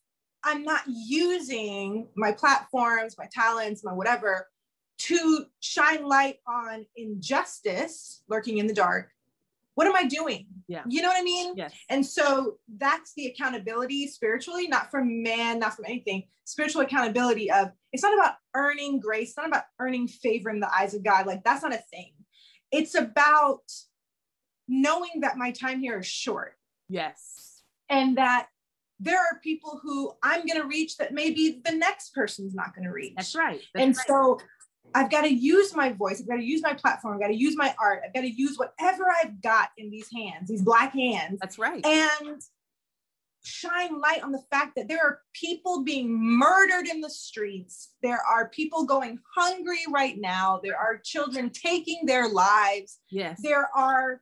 [0.45, 4.49] I'm not using my platforms, my talents, my whatever
[4.99, 9.11] to shine light on injustice lurking in the dark,
[9.75, 10.47] what am I doing?
[10.69, 10.83] Yeah.
[10.87, 11.55] You know what I mean?
[11.57, 16.25] yes And so that's the accountability spiritually, not from man, not from anything.
[16.45, 20.71] Spiritual accountability of it's not about earning grace, it's not about earning favor in the
[20.75, 21.27] eyes of God.
[21.27, 22.13] Like that's not a thing.
[22.71, 23.63] It's about
[24.71, 26.55] knowing that my time here is short
[26.89, 28.49] yes and that
[29.01, 32.85] there are people who I'm going to reach that maybe the next person's not going
[32.85, 33.15] to reach.
[33.17, 34.07] that's right that's and right.
[34.07, 34.39] so
[34.95, 36.21] I've got to use my voice.
[36.21, 37.15] I've got to use my platform.
[37.15, 38.03] I've got to use my art.
[38.05, 41.85] I've got to use whatever I've got in these hands, these black hands, that's right
[41.87, 42.41] and
[43.43, 47.91] shine light on the fact that there are people being murdered in the streets.
[48.03, 50.61] There are people going hungry right now.
[50.63, 52.99] There are children taking their lives.
[53.11, 54.21] yes There are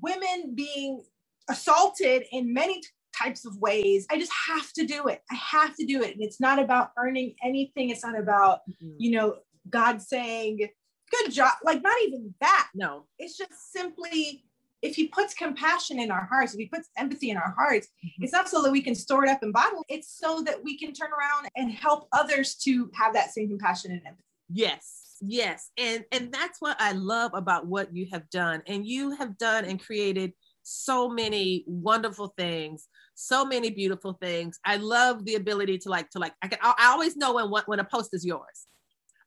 [0.00, 1.02] women being
[1.48, 2.80] assaulted in many
[3.16, 4.06] types of ways.
[4.10, 5.22] I just have to do it.
[5.30, 6.12] I have to do it.
[6.14, 7.90] And it's not about earning anything.
[7.90, 8.96] It's not about, Mhm.
[8.98, 9.38] you know,
[9.70, 10.68] God saying,
[11.10, 11.52] good job.
[11.62, 14.44] Like, not even that no it's just simply
[14.82, 18.10] if he puts compassion in our hearts if he puts empathy in our hearts Mhm.
[18.20, 20.62] it's not so that we can store it up and bottle it, it's so that
[20.64, 25.03] we can turn around and help others to have that same compassion and empathy Yes,
[25.26, 25.70] yes.
[25.76, 28.62] And and that's what I love about what you have done.
[28.66, 34.58] And you have done and created so many wonderful things, so many beautiful things.
[34.64, 37.48] I love the ability to like to like I can I I always know when
[37.66, 38.66] when a post is yours.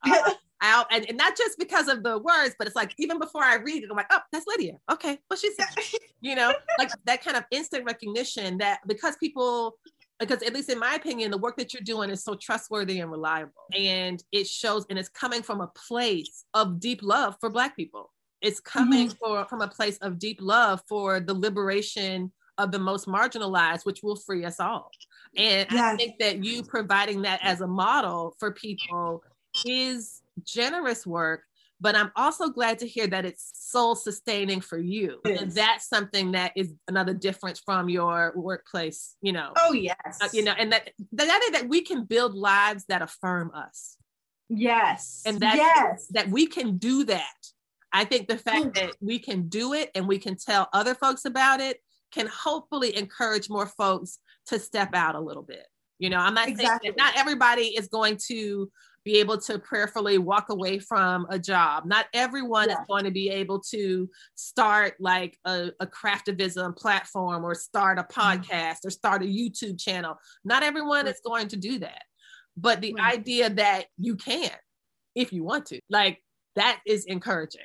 [0.06, 0.32] Uh,
[0.62, 3.56] out and, and not just because of the words, but it's like even before I
[3.56, 4.74] read it, I'm like, oh, that's Lydia.
[4.92, 5.68] Okay, what she said.
[6.22, 9.78] you know, like that kind of instant recognition that because people
[10.20, 13.12] because at least in my opinion the work that you're doing is so trustworthy and
[13.12, 17.76] reliable and it shows and it's coming from a place of deep love for black
[17.76, 18.12] people
[18.42, 19.18] it's coming mm-hmm.
[19.18, 24.02] for, from a place of deep love for the liberation of the most marginalized which
[24.04, 24.90] will free us all
[25.36, 25.94] and yes.
[25.94, 29.24] i think that you providing that as a model for people
[29.66, 31.42] is generous work
[31.80, 35.20] but I'm also glad to hear that it's soul sustaining for you.
[35.26, 39.54] And that's something that is another difference from your workplace, you know.
[39.58, 40.18] Oh, yes.
[40.22, 43.98] Uh, you know, and that the that that we can build lives that affirm us.
[44.50, 45.22] Yes.
[45.26, 46.08] And that yes.
[46.12, 47.36] that we can do that.
[47.94, 51.26] I think the fact that we can do it and we can tell other folks
[51.26, 51.78] about it
[52.12, 55.66] can hopefully encourage more folks to step out a little bit.
[56.00, 56.88] You know, I'm not exactly.
[56.88, 58.70] saying that not everybody is going to
[59.08, 61.86] be able to prayerfully walk away from a job.
[61.86, 62.74] Not everyone yeah.
[62.82, 68.04] is going to be able to start like a, a craftivism platform or start a
[68.04, 68.20] mm-hmm.
[68.20, 68.88] podcast mm-hmm.
[68.88, 70.18] or start a YouTube channel.
[70.44, 71.16] Not everyone right.
[71.16, 72.04] is going to do that.
[72.58, 73.14] But the right.
[73.14, 74.52] idea that you can,
[75.16, 76.22] if you want to, like
[76.58, 77.62] that is encouraging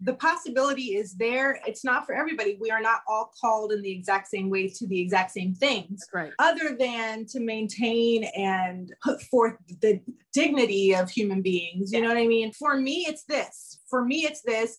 [0.00, 1.58] the possibility is there.
[1.66, 2.58] It's not for everybody.
[2.60, 6.04] We are not all called in the exact same way to the exact same things.
[6.12, 6.32] Right.
[6.38, 10.00] Other than to maintain and put forth the
[10.34, 11.92] dignity of human beings.
[11.92, 12.52] You know what I mean?
[12.52, 13.80] For me, it's this.
[13.88, 14.78] For me, it's this.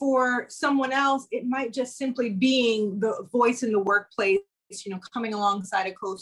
[0.00, 4.40] For someone else, it might just simply being the voice in the workplace,
[4.84, 6.16] you know, coming alongside a co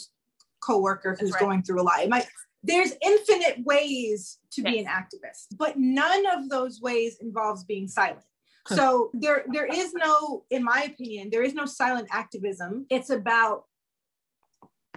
[0.63, 1.39] co-worker who's right.
[1.39, 1.99] going through a lot.
[1.99, 2.27] It might
[2.63, 4.71] there's infinite ways to yes.
[4.71, 8.23] be an activist, but none of those ways involves being silent
[8.67, 12.85] so there there is no in my opinion there is no silent activism.
[12.89, 13.65] It's about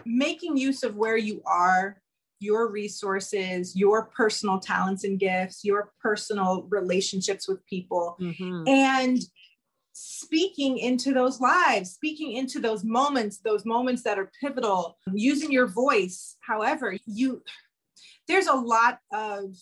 [0.04, 2.00] making use of where you are
[2.40, 8.62] your resources your personal talents and gifts your personal relationships with people mm-hmm.
[8.68, 9.18] and
[9.92, 15.66] speaking into those lives speaking into those moments those moments that are pivotal using your
[15.66, 16.36] voice.
[16.40, 17.42] However you
[18.28, 19.56] there's a lot of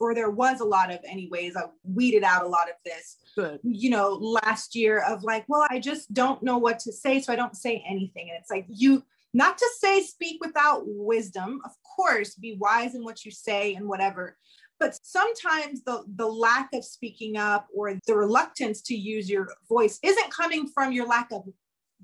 [0.00, 3.60] or there was a lot of anyways i weeded out a lot of this Good.
[3.62, 7.32] you know last year of like well i just don't know what to say so
[7.32, 8.30] i don't say anything.
[8.30, 13.04] And it's like you not to say speak without wisdom of course be wise in
[13.04, 14.36] what you say and whatever
[14.80, 19.98] but sometimes the the lack of speaking up or the reluctance to use your voice
[20.02, 21.44] isn't coming from your lack of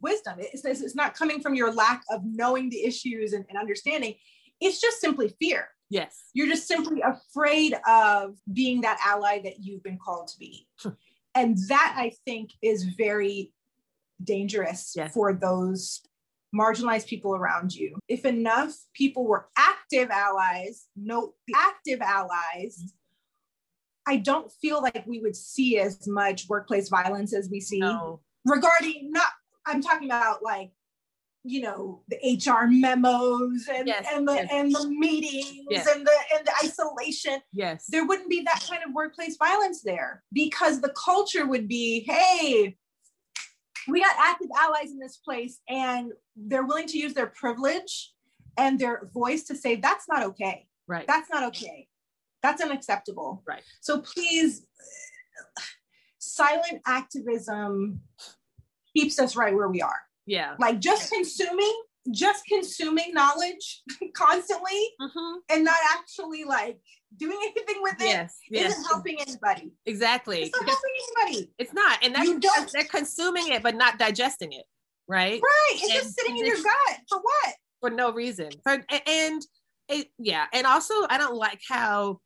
[0.03, 0.36] wisdom.
[0.38, 4.14] It's, it's not coming from your lack of knowing the issues and, and understanding.
[4.61, 6.30] It's just simply fear Yes.
[6.32, 10.66] You're just simply afraid of being that ally that you've been called to be.
[11.34, 13.53] and that I think is very
[14.22, 15.12] dangerous yes.
[15.12, 16.03] for those
[16.55, 17.97] marginalized people around you.
[18.09, 22.93] If enough people were active allies, note the active allies,
[24.07, 28.20] I don't feel like we would see as much workplace violence as we see no.
[28.45, 29.28] regarding not
[29.66, 30.72] I'm talking about like
[31.45, 34.49] you know the HR memos and yes, and the yes.
[34.53, 35.86] and the meetings yes.
[35.86, 37.41] and the and the isolation.
[37.53, 37.86] Yes.
[37.88, 42.76] There wouldn't be that kind of workplace violence there because the culture would be, hey,
[43.88, 48.12] we got active allies in this place and they're willing to use their privilege
[48.59, 50.66] and their voice to say that's not okay.
[50.86, 51.07] Right.
[51.07, 51.88] That's not okay.
[52.43, 53.43] That's unacceptable.
[53.47, 53.62] Right.
[53.80, 54.66] So please
[56.18, 58.01] silent activism
[58.95, 60.01] keeps us right where we are.
[60.31, 60.55] Yeah.
[60.61, 63.83] Like just consuming, just consuming knowledge
[64.14, 65.39] constantly mm-hmm.
[65.51, 66.78] and not actually like
[67.16, 68.70] doing anything with it yes, yes.
[68.70, 69.72] isn't helping anybody.
[69.87, 70.43] Exactly.
[70.43, 70.91] It's not helping
[71.26, 71.53] anybody.
[71.59, 71.99] It's not.
[72.05, 74.64] And that's, you don't, they're consuming it, but not digesting it.
[75.09, 75.43] Right.
[75.43, 75.72] Right.
[75.72, 76.99] It's and, just sitting in your gut.
[77.09, 77.55] For what?
[77.81, 78.51] For no reason.
[78.62, 79.43] For and
[79.89, 80.47] it, yeah.
[80.53, 82.20] And also I don't like how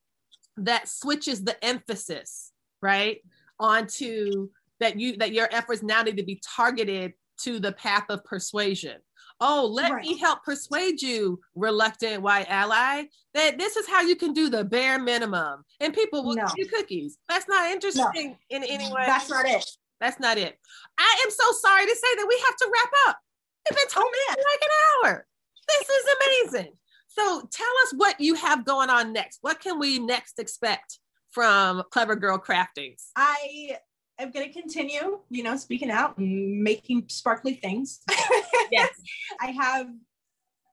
[0.58, 2.52] that switches the emphasis,
[2.82, 3.22] right?
[3.58, 4.50] Onto
[4.80, 8.96] that you that your efforts now need to be targeted to the path of persuasion.
[9.40, 10.02] Oh, let right.
[10.04, 13.04] me help persuade you, reluctant white ally,
[13.34, 15.64] that this is how you can do the bare minimum.
[15.80, 16.46] And people will no.
[16.46, 17.18] give you cookies.
[17.28, 18.56] That's not interesting no.
[18.56, 19.02] in any way.
[19.06, 19.68] That's not it.
[20.00, 20.58] That's not it.
[20.98, 23.18] I am so sorry to say that we have to wrap up.
[23.68, 25.26] We've been talking oh, like an hour.
[25.68, 26.72] This is amazing.
[27.08, 29.38] So tell us what you have going on next.
[29.40, 30.98] What can we next expect
[31.30, 33.06] from Clever Girl Craftings?
[33.16, 33.78] I
[34.18, 38.00] I'm going to continue, you know, speaking out and making sparkly things.
[38.70, 38.90] yes.
[39.40, 39.88] I have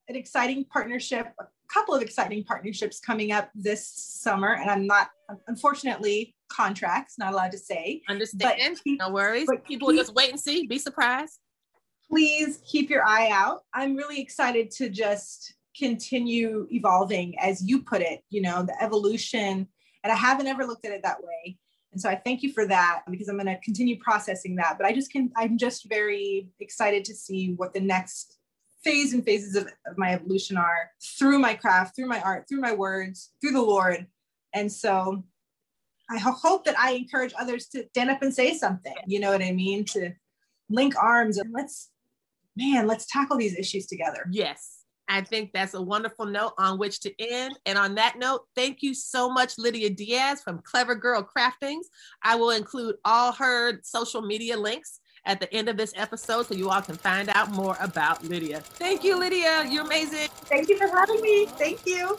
[0.08, 5.10] an exciting partnership, a couple of exciting partnerships coming up this summer, and I'm not,
[5.48, 8.02] unfortunately, contracts, not allowed to say.
[8.10, 8.80] Understand.
[8.84, 9.48] Keep, no worries.
[9.48, 11.40] But People keep, just wait and see, be surprised.
[12.10, 13.62] Please keep your eye out.
[13.74, 19.68] I'm really excited to just continue evolving, as you put it, you know, the evolution
[20.04, 21.58] And I haven't ever looked at it that way.
[21.92, 24.78] And so I thank you for that because I'm going to continue processing that.
[24.78, 28.38] But I just can, I'm just very excited to see what the next
[28.84, 32.62] phase and phases of, of my evolution are through my craft, through my art, through
[32.62, 34.08] my words, through the Lord.
[34.54, 35.24] And so
[36.10, 38.96] I hope that I encourage others to stand up and say something.
[39.06, 39.86] You know what I mean?
[39.86, 40.12] To
[40.70, 41.90] link arms and let's,
[42.56, 44.28] man, let's tackle these issues together.
[44.32, 44.81] Yes.
[45.08, 47.58] I think that's a wonderful note on which to end.
[47.66, 51.86] And on that note, thank you so much, Lydia Diaz from Clever Girl Craftings.
[52.24, 56.56] I will include all her social media links at the end of this episode so
[56.56, 58.62] you all can find out more about Lydia.
[58.62, 59.66] Thank you, Lydia.
[59.70, 60.30] You're amazing.
[60.46, 61.46] Thank you for having me.
[61.46, 62.18] Thank you.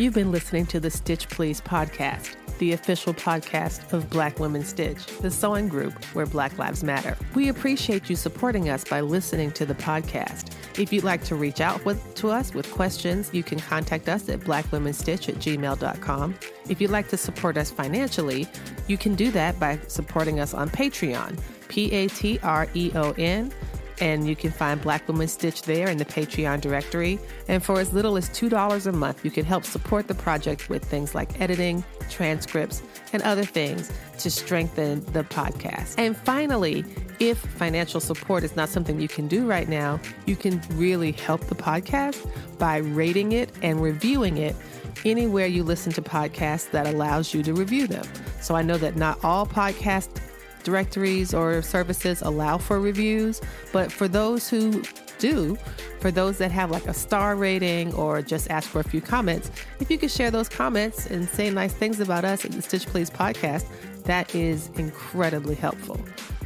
[0.00, 5.04] You've been listening to the Stitch Please podcast, the official podcast of Black Women Stitch,
[5.18, 7.18] the sewing group where Black Lives Matter.
[7.34, 10.54] We appreciate you supporting us by listening to the podcast.
[10.78, 14.26] If you'd like to reach out with, to us with questions, you can contact us
[14.30, 16.34] at blackwomenstitch at gmail.com.
[16.66, 18.48] If you'd like to support us financially,
[18.86, 21.38] you can do that by supporting us on Patreon,
[21.68, 23.52] P A T R E O N
[24.00, 27.18] and you can find Black Women Stitch there in the Patreon directory.
[27.48, 30.84] And for as little as $2 a month, you can help support the project with
[30.84, 32.82] things like editing, transcripts,
[33.12, 35.94] and other things to strengthen the podcast.
[35.98, 36.84] And finally,
[37.18, 41.42] if financial support is not something you can do right now, you can really help
[41.46, 42.28] the podcast
[42.58, 44.56] by rating it and reviewing it
[45.04, 48.06] anywhere you listen to podcasts that allows you to review them.
[48.40, 50.20] So I know that not all podcasts
[50.62, 53.40] directories or services allow for reviews,
[53.72, 54.82] but for those who
[55.18, 55.56] do,
[56.00, 59.50] for those that have like a star rating or just ask for a few comments,
[59.78, 62.86] if you could share those comments and say nice things about us at the Stitch
[62.86, 63.66] Please podcast,
[64.04, 66.00] that is incredibly helpful.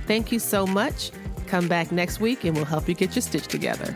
[0.06, 1.12] Thank you so much.
[1.46, 3.94] Come back next week and we'll help you get your stitch together.